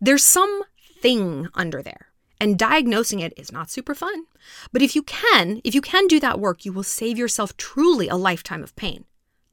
There's 0.00 0.24
some 0.24 0.64
thing 1.00 1.46
under 1.54 1.84
there. 1.84 2.08
And 2.40 2.58
diagnosing 2.58 3.20
it 3.20 3.32
is 3.36 3.52
not 3.52 3.70
super 3.70 3.94
fun. 3.94 4.24
But 4.72 4.82
if 4.82 4.96
you 4.96 5.04
can, 5.04 5.60
if 5.62 5.72
you 5.72 5.80
can 5.80 6.08
do 6.08 6.18
that 6.18 6.40
work, 6.40 6.64
you 6.64 6.72
will 6.72 6.82
save 6.82 7.16
yourself 7.16 7.56
truly 7.56 8.08
a 8.08 8.16
lifetime 8.16 8.64
of 8.64 8.74
pain. 8.74 9.04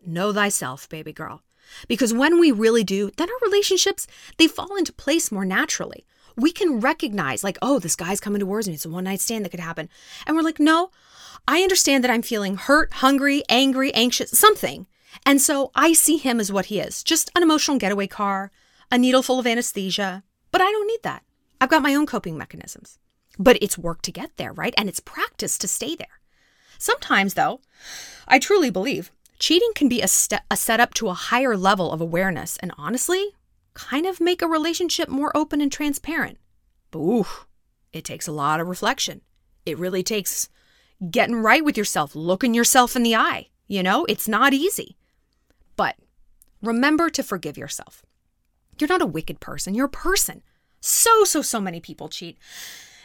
Know 0.04 0.34
thyself, 0.34 0.90
baby 0.90 1.14
girl. 1.14 1.44
Because 1.88 2.14
when 2.14 2.40
we 2.40 2.52
really 2.52 2.84
do, 2.84 3.12
then 3.18 3.30
our 3.30 3.48
relationships, 3.48 4.08
they 4.38 4.48
fall 4.48 4.76
into 4.76 4.94
place 4.94 5.32
more 5.32 5.46
naturally. 5.46 6.06
We 6.36 6.52
can 6.52 6.80
recognize, 6.80 7.44
like, 7.44 7.58
oh, 7.62 7.80
this 7.80 7.96
guy's 7.96 8.20
coming 8.20 8.42
towards 8.42 8.68
me. 8.68 8.74
It's 8.74 8.86
a 8.86 8.90
one 8.90 9.06
night 9.06 9.22
stand 9.22 9.46
that 9.46 9.52
could 9.52 9.60
happen. 9.60 9.90
And 10.28 10.36
we're 10.36 10.44
like, 10.44 10.60
no, 10.60 10.92
I 11.48 11.62
understand 11.62 12.04
that 12.04 12.12
I'm 12.12 12.22
feeling 12.22 12.56
hurt, 12.58 12.94
hungry, 12.94 13.44
angry, 13.48 13.94
anxious, 13.94 14.32
something. 14.32 14.88
And 15.26 15.42
so 15.42 15.72
I 15.76 15.94
see 15.94 16.18
him 16.18 16.40
as 16.40 16.52
what 16.52 16.66
he 16.66 16.80
is 16.80 17.04
just 17.04 17.32
an 17.36 17.44
emotional 17.44 17.78
getaway 17.78 18.08
car, 18.08 18.52
a 18.92 18.98
needle 18.98 19.24
full 19.24 19.40
of 19.40 19.48
anesthesia. 19.48 20.24
But 20.52 20.62
I 20.62 20.72
don't 20.72 20.88
need 20.88 21.04
that. 21.04 21.24
I've 21.62 21.70
got 21.70 21.82
my 21.82 21.96
own 21.96 22.06
coping 22.06 22.38
mechanisms. 22.38 23.00
But 23.38 23.58
it's 23.62 23.78
work 23.78 24.02
to 24.04 24.12
get 24.12 24.38
there, 24.38 24.54
right? 24.54 24.74
And 24.78 24.90
it's 24.90 25.00
practice 25.00 25.58
to 25.60 25.68
stay 25.68 25.96
there. 25.96 26.20
Sometimes, 26.78 27.34
though, 27.34 27.62
I 28.28 28.40
truly 28.40 28.70
believe 28.70 29.12
cheating 29.40 29.72
can 29.76 29.90
be 29.90 30.02
a, 30.02 30.08
st- 30.08 30.42
a 30.50 30.58
setup 30.58 30.94
to 30.96 31.10
a 31.10 31.14
higher 31.14 31.58
level 31.58 31.92
of 31.92 32.02
awareness 32.02 32.58
and 32.58 32.72
honestly, 32.78 33.36
kind 33.74 34.06
of 34.06 34.22
make 34.22 34.42
a 34.42 34.48
relationship 34.48 35.10
more 35.10 35.36
open 35.36 35.62
and 35.62 35.72
transparent. 35.72 36.38
But 36.92 37.00
ooh, 37.00 37.28
it 37.94 38.04
takes 38.04 38.28
a 38.28 38.32
lot 38.32 38.60
of 38.60 38.68
reflection. 38.68 39.22
It 39.66 39.78
really 39.78 40.04
takes 40.04 40.50
getting 41.12 41.36
right 41.36 41.64
with 41.64 41.78
yourself, 41.78 42.16
looking 42.16 42.54
yourself 42.54 42.96
in 42.96 43.04
the 43.04 43.16
eye. 43.16 43.50
You 43.68 43.84
know, 43.84 44.06
it's 44.06 44.28
not 44.28 44.54
easy. 44.54 44.96
But 45.76 45.96
remember 46.62 47.10
to 47.10 47.24
forgive 47.24 47.58
yourself. 47.58 48.04
You're 48.80 48.90
not 48.90 49.02
a 49.02 49.08
wicked 49.08 49.40
person, 49.40 49.74
you're 49.74 49.86
a 49.86 49.90
person. 49.90 50.42
So, 50.82 51.24
so, 51.24 51.42
so 51.42 51.60
many 51.60 51.80
people 51.80 52.10
cheat. 52.10 52.38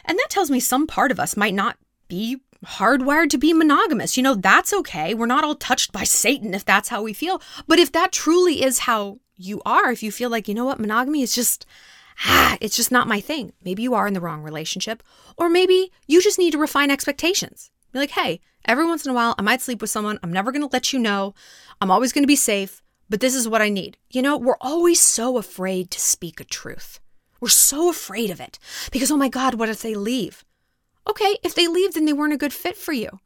And 0.05 0.17
that 0.17 0.27
tells 0.29 0.51
me 0.51 0.59
some 0.59 0.87
part 0.87 1.11
of 1.11 1.19
us 1.19 1.37
might 1.37 1.53
not 1.53 1.77
be 2.07 2.41
hardwired 2.65 3.29
to 3.31 3.37
be 3.37 3.53
monogamous. 3.53 4.17
You 4.17 4.23
know, 4.23 4.35
that's 4.35 4.73
okay. 4.73 5.13
We're 5.13 5.25
not 5.25 5.43
all 5.43 5.55
touched 5.55 5.91
by 5.91 6.03
Satan 6.03 6.53
if 6.53 6.65
that's 6.65 6.89
how 6.89 7.01
we 7.01 7.13
feel. 7.13 7.41
But 7.67 7.79
if 7.79 7.91
that 7.91 8.11
truly 8.11 8.63
is 8.63 8.79
how 8.79 9.19
you 9.35 9.61
are, 9.65 9.91
if 9.91 10.03
you 10.03 10.11
feel 10.11 10.29
like, 10.29 10.47
you 10.47 10.53
know 10.53 10.65
what, 10.65 10.79
monogamy 10.79 11.23
is 11.23 11.33
just, 11.33 11.65
ah, 12.25 12.57
it's 12.61 12.75
just 12.75 12.91
not 12.91 13.07
my 13.07 13.19
thing. 13.19 13.53
Maybe 13.63 13.81
you 13.81 13.93
are 13.93 14.07
in 14.07 14.13
the 14.13 14.21
wrong 14.21 14.43
relationship. 14.43 15.01
Or 15.37 15.49
maybe 15.49 15.91
you 16.07 16.21
just 16.21 16.39
need 16.39 16.51
to 16.51 16.59
refine 16.59 16.91
expectations. 16.91 17.71
Be 17.91 17.99
like, 17.99 18.11
hey, 18.11 18.39
every 18.65 18.85
once 18.85 19.05
in 19.05 19.11
a 19.11 19.15
while, 19.15 19.35
I 19.37 19.41
might 19.41 19.61
sleep 19.61 19.81
with 19.81 19.89
someone. 19.89 20.19
I'm 20.23 20.31
never 20.31 20.51
going 20.51 20.61
to 20.61 20.69
let 20.71 20.93
you 20.93 20.99
know. 20.99 21.33
I'm 21.81 21.91
always 21.91 22.13
going 22.13 22.23
to 22.23 22.27
be 22.27 22.35
safe, 22.35 22.81
but 23.09 23.19
this 23.19 23.35
is 23.35 23.47
what 23.47 23.61
I 23.61 23.69
need. 23.69 23.97
You 24.09 24.21
know, 24.21 24.37
we're 24.37 24.55
always 24.61 24.99
so 24.99 25.37
afraid 25.37 25.91
to 25.91 25.99
speak 25.99 26.39
a 26.39 26.45
truth. 26.45 26.99
We're 27.41 27.49
so 27.49 27.89
afraid 27.89 28.29
of 28.29 28.39
it 28.39 28.59
because, 28.91 29.09
oh 29.11 29.17
my 29.17 29.27
God, 29.27 29.55
what 29.55 29.67
if 29.67 29.81
they 29.81 29.95
leave? 29.95 30.45
Okay, 31.07 31.37
if 31.43 31.55
they 31.55 31.67
leave, 31.67 31.93
then 31.93 32.05
they 32.05 32.13
weren't 32.13 32.33
a 32.33 32.37
good 32.37 32.53
fit 32.53 32.77
for 32.77 32.93
you. 32.93 33.19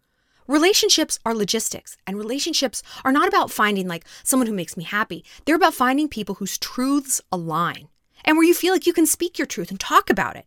Relationships 0.47 1.19
are 1.25 1.33
logistics, 1.33 1.97
and 2.05 2.17
relationships 2.17 2.83
are 3.03 3.11
not 3.11 3.27
about 3.27 3.51
finding 3.51 3.87
like 3.87 4.05
someone 4.23 4.47
who 4.47 4.53
makes 4.53 4.77
me 4.77 4.83
happy. 4.83 5.25
They're 5.45 5.55
about 5.55 5.73
finding 5.73 6.07
people 6.07 6.35
whose 6.35 6.57
truths 6.57 7.19
align 7.31 7.87
and 8.23 8.37
where 8.37 8.45
you 8.45 8.53
feel 8.53 8.73
like 8.73 8.85
you 8.85 8.93
can 8.93 9.05
speak 9.05 9.37
your 9.37 9.47
truth 9.47 9.71
and 9.71 9.79
talk 9.79 10.09
about 10.09 10.35
it. 10.35 10.45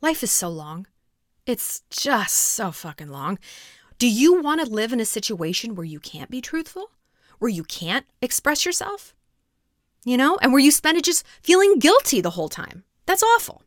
Life 0.00 0.22
is 0.22 0.30
so 0.30 0.48
long. 0.48 0.86
It's 1.44 1.82
just 1.90 2.34
so 2.34 2.70
fucking 2.70 3.08
long. 3.08 3.38
Do 3.98 4.08
you 4.08 4.40
want 4.40 4.60
to 4.60 4.72
live 4.72 4.92
in 4.92 5.00
a 5.00 5.04
situation 5.04 5.74
where 5.74 5.86
you 5.86 6.00
can't 6.00 6.30
be 6.30 6.40
truthful? 6.40 6.90
Where 7.38 7.48
you 7.48 7.64
can't 7.64 8.06
express 8.20 8.64
yourself? 8.64 9.14
You 10.04 10.16
know, 10.16 10.38
and 10.40 10.52
where 10.52 10.62
you 10.62 10.70
spend 10.70 10.98
it 10.98 11.04
just 11.04 11.24
feeling 11.42 11.78
guilty 11.78 12.20
the 12.20 12.30
whole 12.30 12.48
time? 12.48 12.84
That's 13.06 13.22
awful. 13.22 13.62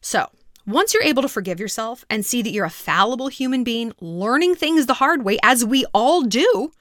So, 0.00 0.30
once 0.66 0.94
you're 0.94 1.02
able 1.02 1.22
to 1.22 1.28
forgive 1.28 1.60
yourself 1.60 2.04
and 2.08 2.24
see 2.24 2.40
that 2.40 2.50
you're 2.50 2.64
a 2.64 2.70
fallible 2.70 3.28
human 3.28 3.64
being 3.64 3.92
learning 4.00 4.54
things 4.54 4.86
the 4.86 4.94
hard 4.94 5.22
way, 5.22 5.38
as 5.42 5.64
we 5.64 5.84
all 5.92 6.22
do, 6.22 6.72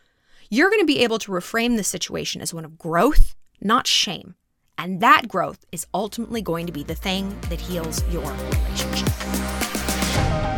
you're 0.50 0.70
going 0.70 0.82
to 0.82 0.86
be 0.86 1.04
able 1.04 1.20
to 1.20 1.32
reframe 1.32 1.76
the 1.76 1.84
situation 1.84 2.42
as 2.42 2.54
one 2.54 2.64
of 2.64 2.78
growth, 2.78 3.36
not 3.60 3.86
shame. 3.86 4.36
And 4.78 5.02
that 5.02 5.28
growth 5.28 5.66
is 5.72 5.86
ultimately 5.94 6.42
going 6.42 6.66
to 6.66 6.72
be 6.72 6.84
the 6.84 6.96
thing 6.96 7.38
that 7.50 7.60
heals 7.60 8.04
your 8.12 8.32
relationship. 8.32 9.63